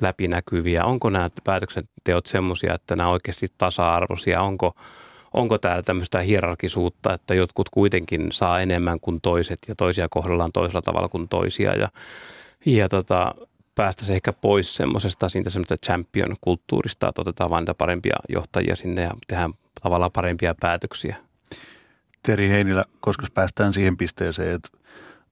läpinäkyviä? 0.00 0.84
Onko 0.84 1.10
nämä 1.10 1.28
päätöksenteot 1.44 2.26
semmoisia, 2.26 2.74
että 2.74 2.96
nämä 2.96 3.08
oikeasti 3.08 3.46
tasa-arvoisia? 3.58 4.42
Onko, 4.42 4.74
onko 5.34 5.58
täällä 5.58 5.82
tämmöistä 5.82 6.20
hierarkisuutta, 6.20 7.14
että 7.14 7.34
jotkut 7.34 7.68
kuitenkin 7.68 8.32
saa 8.32 8.60
enemmän 8.60 9.00
kuin 9.00 9.20
toiset 9.20 9.58
ja 9.68 9.74
toisia 9.74 10.06
kohdellaan 10.10 10.52
toisella 10.52 10.82
tavalla 10.82 11.08
kuin 11.08 11.28
toisia 11.28 11.74
ja, 11.74 11.88
ja 12.66 12.88
tota, 12.88 13.34
päästä 13.74 14.04
se 14.04 14.14
ehkä 14.14 14.32
pois 14.32 14.76
semmoisesta 14.76 15.28
siitä 15.28 15.50
semmoista 15.50 15.76
champion-kulttuurista, 15.86 17.08
että 17.08 17.20
otetaan 17.20 17.50
vain 17.50 17.62
niitä 17.62 17.74
parempia 17.74 18.16
johtajia 18.28 18.76
sinne 18.76 19.02
ja 19.02 19.10
tehdään 19.26 19.52
tavallaan 19.82 20.12
parempia 20.12 20.54
päätöksiä. 20.60 21.16
Teri 22.22 22.48
Heinilä, 22.48 22.84
koska 23.00 23.26
päästään 23.34 23.72
siihen 23.72 23.96
pisteeseen, 23.96 24.54
että 24.54 24.68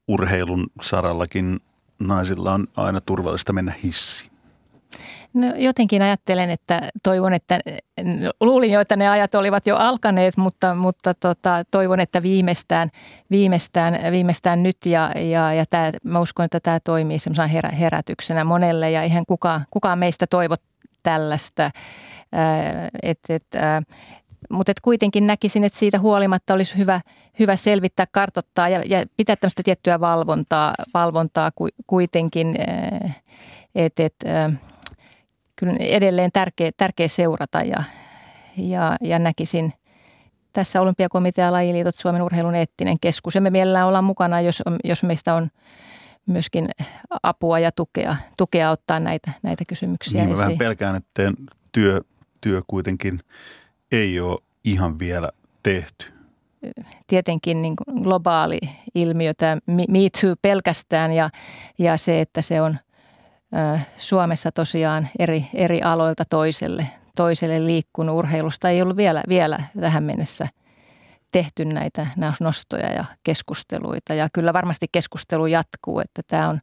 urheilun 0.09 0.66
sarallakin 0.82 1.61
naisilla 1.98 2.52
on 2.52 2.66
aina 2.76 3.00
turvallista 3.00 3.52
mennä 3.52 3.72
hissiin? 3.85 4.37
No 5.35 5.54
jotenkin 5.56 6.02
ajattelen, 6.02 6.50
että 6.50 6.90
toivon, 7.02 7.35
että 7.35 7.61
luulin 8.40 8.72
jo, 8.72 8.80
että 8.80 8.96
ne 8.96 9.09
ajat 9.09 9.35
olivat 9.35 9.66
jo 9.66 9.76
alkaneet, 9.76 10.37
mutta, 10.37 10.74
mutta 10.74 11.14
tota, 11.14 11.64
toivon, 11.70 12.00
että 12.00 12.22
viimeistään, 12.22 12.90
viimeistään, 13.30 14.12
viimeistään 14.12 14.62
nyt 14.62 14.76
ja, 14.87 15.12
ja, 15.16 15.52
ja 15.52 15.64
tämä, 15.70 15.92
mä 16.02 16.20
uskon, 16.20 16.44
että 16.44 16.61
tämä 16.61 16.78
toimii 16.85 17.18
semmoisena 17.18 17.48
herä, 17.48 17.68
herätyksenä 17.68 18.44
monelle 18.44 18.90
ja 18.90 19.02
eihän 19.02 19.26
kukaan, 19.26 19.66
kukaan 19.70 19.98
meistä 19.98 20.26
toivo 20.26 20.54
tällaista. 21.02 21.70
Et, 23.02 23.18
et, 23.28 23.46
mutta 24.50 24.70
et 24.70 24.80
kuitenkin 24.80 25.26
näkisin, 25.26 25.64
että 25.64 25.78
siitä 25.78 25.98
huolimatta 25.98 26.54
olisi 26.54 26.76
hyvä, 26.76 27.00
hyvä 27.38 27.56
selvittää, 27.56 28.06
kartottaa 28.12 28.68
ja, 28.68 28.82
ja 28.87 29.04
pitää 29.16 29.37
tämmöistä 29.37 29.62
tiettyä 29.62 30.00
valvontaa, 30.00 30.74
valvontaa 30.94 31.50
kuitenkin. 31.87 32.56
Että 33.74 34.04
et, 34.04 34.14
kyllä 35.56 35.72
edelleen 35.78 36.32
tärkeä, 36.32 36.70
tärkeä 36.76 37.09
seurata 37.09 37.62
ja, 37.62 37.85
ja, 38.56 38.96
ja 39.00 39.18
näkisin 39.18 39.72
tässä 40.52 40.80
Olympiakomitea, 40.80 41.52
lajiliitot, 41.52 41.96
Suomen 41.96 42.22
urheilun 42.22 42.54
eettinen 42.54 43.00
keskus. 43.00 43.35
Ja 43.35 43.40
me 43.40 43.50
mielellään 43.50 43.87
ollaan 43.87 44.04
mukana, 44.04 44.40
jos, 44.40 44.62
jos 44.85 45.02
meistä 45.02 45.35
on 45.35 45.48
myöskin 46.26 46.68
apua 47.22 47.59
ja 47.59 47.72
tukea, 47.72 48.16
tukea 48.37 48.70
ottaa 48.70 49.00
näitä, 49.00 49.32
näitä 49.42 49.64
kysymyksiä 49.64 50.20
niin, 50.20 50.30
mä 50.30 50.38
vähän 50.38 50.59
pelkään, 50.59 50.96
että 50.96 51.32
työ, 51.72 52.00
työ 52.40 52.62
kuitenkin 52.66 53.20
ei 53.92 54.20
ole 54.20 54.38
ihan 54.64 54.99
vielä 54.99 55.30
tehty. 55.62 56.12
Tietenkin 57.07 57.62
niin 57.62 57.74
globaali 58.03 58.61
ilmiö, 58.95 59.34
tämä 59.34 59.59
Me 59.66 59.84
Too 60.20 60.34
pelkästään 60.43 61.12
ja, 61.12 61.30
ja 61.78 61.97
se, 61.97 62.20
että 62.20 62.43
se 62.43 62.61
on 62.61 62.78
Suomessa 63.97 64.53
tosiaan 64.53 65.09
eri, 65.18 65.45
eri 65.55 65.82
aloilta 65.82 66.24
toiselle, 66.24 66.87
toiselle 67.16 67.66
liikkunut 67.66 68.16
urheilusta. 68.16 68.70
Ei 68.70 68.82
ollut 68.82 68.97
vielä, 68.97 69.22
vielä 69.28 69.59
tähän 69.80 70.05
mennessä 70.05 70.49
tehty 71.32 71.64
näitä 71.64 72.07
nostoja 72.41 72.93
ja 72.93 73.05
keskusteluita. 73.22 74.14
Ja 74.14 74.28
kyllä 74.32 74.53
varmasti 74.53 74.87
keskustelu 74.93 75.47
jatkuu, 75.47 76.01
että 76.01 76.22
tämä 76.26 76.49
on 76.49 76.61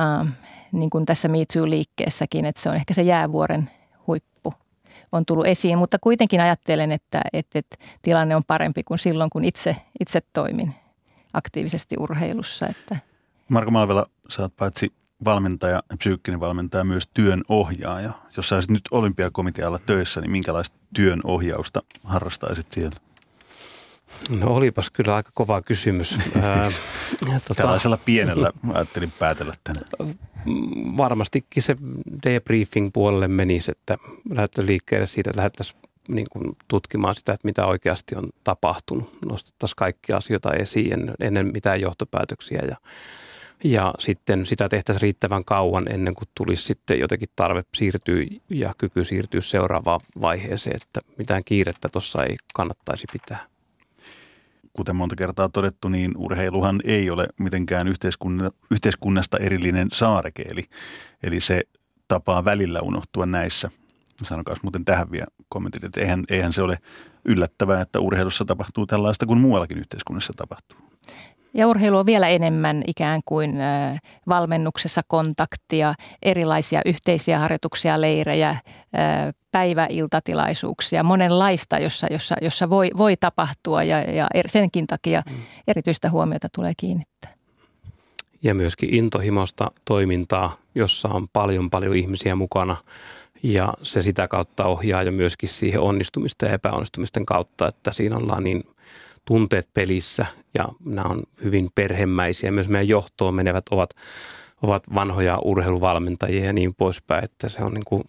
ähm, 0.00 0.28
niin 0.72 0.90
kuin 0.90 1.06
tässä 1.06 1.28
Me 1.28 1.38
Too-liikkeessäkin, 1.38 2.44
että 2.44 2.62
se 2.62 2.68
on 2.68 2.76
ehkä 2.76 2.94
se 2.94 3.02
jäävuoren 3.02 3.70
huippu, 4.06 4.52
on 5.12 5.26
tullut 5.26 5.46
esiin. 5.46 5.78
Mutta 5.78 5.98
kuitenkin 6.00 6.40
ajattelen, 6.40 6.92
että, 6.92 7.20
että, 7.32 7.58
että 7.58 7.76
tilanne 8.02 8.36
on 8.36 8.42
parempi 8.46 8.82
kuin 8.82 8.98
silloin, 8.98 9.30
kun 9.30 9.44
itse, 9.44 9.76
itse 10.00 10.22
toimin 10.32 10.74
aktiivisesti 11.32 11.96
urheilussa. 11.98 12.66
Että. 12.66 12.98
Marko 13.48 13.70
Malvela, 13.70 14.06
sä 14.28 14.42
oot 14.42 14.56
paitsi 14.56 14.92
valmentaja 15.24 15.82
ja 15.90 15.96
psyykkinen 15.98 16.40
valmentaja, 16.40 16.84
myös 16.84 17.08
työn 17.14 17.42
ohjaaja. 17.48 18.12
Jos 18.36 18.48
sä 18.48 18.54
olisit 18.54 18.70
nyt 18.70 18.88
olympiakomitealla 18.90 19.78
töissä, 19.78 20.20
niin 20.20 20.30
minkälaista 20.30 20.76
työn 20.94 21.20
ohjausta 21.24 21.82
harrastaisit 22.04 22.72
siellä? 22.72 23.05
No 24.28 24.54
olipas 24.54 24.90
kyllä 24.90 25.14
aika 25.14 25.30
kova 25.34 25.62
kysymys. 25.62 26.18
tota, 27.48 27.54
Tällaisella 27.54 27.96
pienellä 27.96 28.50
ajattelin 28.74 29.12
päätellä 29.18 29.54
tänne. 29.64 30.14
Varmastikin 30.96 31.62
se 31.62 31.76
debriefing 32.24 32.90
puolelle 32.92 33.28
menisi, 33.28 33.70
että 33.70 33.96
lähdettäisiin 34.30 34.70
liikkeelle 34.70 35.06
siitä, 35.06 35.30
että 35.30 35.38
lähdettäisiin 35.38 35.80
niin 36.08 36.26
kuin 36.32 36.56
tutkimaan 36.68 37.14
sitä, 37.14 37.32
että 37.32 37.48
mitä 37.48 37.66
oikeasti 37.66 38.16
on 38.16 38.28
tapahtunut. 38.44 39.18
Nostettaisiin 39.24 39.76
kaikkia 39.76 40.16
asioita 40.16 40.52
esiin 40.52 40.92
ennen, 40.92 41.14
ennen 41.20 41.52
mitään 41.52 41.80
johtopäätöksiä 41.80 42.62
ja, 42.68 42.76
ja 43.64 43.94
sitten 43.98 44.46
sitä 44.46 44.68
tehtäisiin 44.68 45.02
riittävän 45.02 45.44
kauan 45.44 45.84
ennen 45.90 46.14
kuin 46.14 46.28
tulisi 46.34 46.62
sitten 46.62 46.98
jotenkin 47.00 47.28
tarve 47.36 47.64
siirtyä 47.74 48.24
ja 48.50 48.72
kyky 48.78 49.04
siirtyä 49.04 49.40
seuraavaan 49.40 50.00
vaiheeseen, 50.20 50.76
että 50.76 51.00
mitään 51.18 51.42
kiirettä 51.44 51.88
tuossa 51.88 52.24
ei 52.24 52.36
kannattaisi 52.54 53.06
pitää 53.12 53.46
kuten 54.76 54.96
monta 54.96 55.16
kertaa 55.16 55.48
todettu, 55.48 55.88
niin 55.88 56.12
urheiluhan 56.16 56.80
ei 56.84 57.10
ole 57.10 57.26
mitenkään 57.40 57.88
yhteiskunnasta 58.70 59.38
erillinen 59.38 59.88
saareke, 59.92 60.42
eli, 60.42 60.64
eli 61.22 61.40
se 61.40 61.62
tapaa 62.08 62.44
välillä 62.44 62.80
unohtua 62.80 63.26
näissä. 63.26 63.70
Sanokaa 64.22 64.56
muuten 64.62 64.84
tähän 64.84 65.10
vielä 65.10 65.26
kommentit, 65.48 65.84
että 65.84 66.00
eihän, 66.00 66.24
eihän 66.30 66.52
se 66.52 66.62
ole 66.62 66.78
yllättävää, 67.24 67.80
että 67.80 68.00
urheilussa 68.00 68.44
tapahtuu 68.44 68.86
tällaista 68.86 69.26
kuin 69.26 69.38
muuallakin 69.38 69.78
yhteiskunnassa 69.78 70.32
tapahtuu. 70.36 70.78
Ja 71.54 71.68
urheilu 71.68 71.98
on 71.98 72.06
vielä 72.06 72.28
enemmän 72.28 72.82
ikään 72.86 73.20
kuin 73.24 73.54
valmennuksessa 74.28 75.02
kontaktia, 75.08 75.94
erilaisia 76.22 76.80
yhteisiä 76.86 77.38
harjoituksia, 77.38 78.00
leirejä, 78.00 78.56
päiväiltatilaisuuksia, 79.56 81.02
monenlaista, 81.02 81.78
jossa, 81.78 82.06
jossa, 82.10 82.34
jossa 82.42 82.70
voi, 82.70 82.90
voi 82.96 83.16
tapahtua 83.16 83.82
ja, 83.82 84.00
ja 84.00 84.26
senkin 84.46 84.86
takia 84.86 85.20
mm. 85.30 85.34
erityistä 85.68 86.10
huomiota 86.10 86.48
tulee 86.56 86.72
kiinnittää. 86.76 87.34
Ja 88.42 88.54
myöskin 88.54 88.94
intohimosta 88.94 89.70
toimintaa, 89.84 90.56
jossa 90.74 91.08
on 91.08 91.28
paljon 91.32 91.70
paljon 91.70 91.96
ihmisiä 91.96 92.34
mukana 92.34 92.76
ja 93.42 93.74
se 93.82 94.02
sitä 94.02 94.28
kautta 94.28 94.64
ohjaa 94.64 95.02
ja 95.02 95.12
myöskin 95.12 95.48
siihen 95.48 95.80
onnistumista 95.80 96.46
ja 96.46 96.52
epäonnistumisten 96.52 97.26
kautta, 97.26 97.68
että 97.68 97.92
siinä 97.92 98.16
ollaan 98.16 98.44
niin 98.44 98.64
tunteet 99.24 99.68
pelissä 99.74 100.26
ja 100.54 100.68
nämä 100.84 101.08
on 101.08 101.22
hyvin 101.44 101.68
perhemäisiä. 101.74 102.50
Myös 102.50 102.68
meidän 102.68 102.88
johtoon 102.88 103.34
menevät 103.34 103.64
ovat, 103.70 103.90
ovat 104.62 104.82
vanhoja 104.94 105.38
urheiluvalmentajia 105.44 106.44
ja 106.44 106.52
niin 106.52 106.74
poispäin, 106.74 107.24
että 107.24 107.48
se 107.48 107.64
on, 107.64 107.74
niin 107.74 107.84
kuin, 107.84 108.04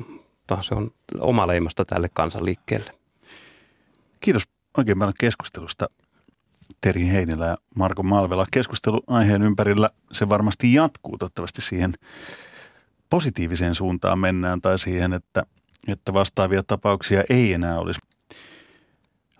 se 0.62 0.76
on 0.76 0.92
oma 1.20 1.48
leimasta 1.48 1.86
tälle 1.86 2.10
kansanliikkeelle. 2.14 2.92
Kiitos 4.20 4.44
oikein 4.78 5.00
paljon 5.00 5.14
keskustelusta 5.20 5.88
Teri 6.82 7.08
Heinilä 7.08 7.46
ja 7.46 7.56
Marko 7.76 8.04
Malvela. 8.04 8.46
Keskustelu 8.52 9.04
aiheen 9.08 9.42
ympärillä 9.42 9.90
se 10.12 10.30
varmasti 10.30 10.74
jatkuu 10.74 11.18
toivottavasti 11.18 11.62
siihen 11.62 11.94
positiiviseen 13.10 13.76
suuntaan 13.76 14.20
mennään 14.20 14.62
tai 14.62 14.80
siihen, 14.80 15.14
että, 15.14 15.44
että 15.88 16.14
vastaavia 16.14 16.64
tapauksia 16.64 17.24
ei 17.30 17.54
enää 17.54 17.80
olisi. 17.80 18.00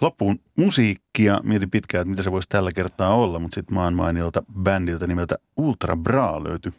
Loppuun 0.02 0.40
musiikkia. 0.56 1.40
Mietin 1.44 1.72
pitkään, 1.72 2.02
että 2.02 2.10
mitä 2.10 2.24
se 2.24 2.32
voisi 2.32 2.50
tällä 2.50 2.72
kertaa 2.72 3.16
olla, 3.16 3.40
mutta 3.40 3.56
sitten 3.56 3.76
maan 3.76 3.94
mainiolta 3.94 4.44
bändiltä 4.62 5.08
nimeltä 5.08 5.36
Ultra 5.58 5.96
Bra 5.96 6.44
löytyi 6.44 6.72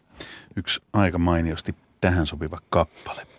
yksi 0.55 0.81
aika 0.93 1.17
mainiosti 1.17 1.75
tähän 2.01 2.27
sopiva 2.27 2.57
kappale. 2.69 3.38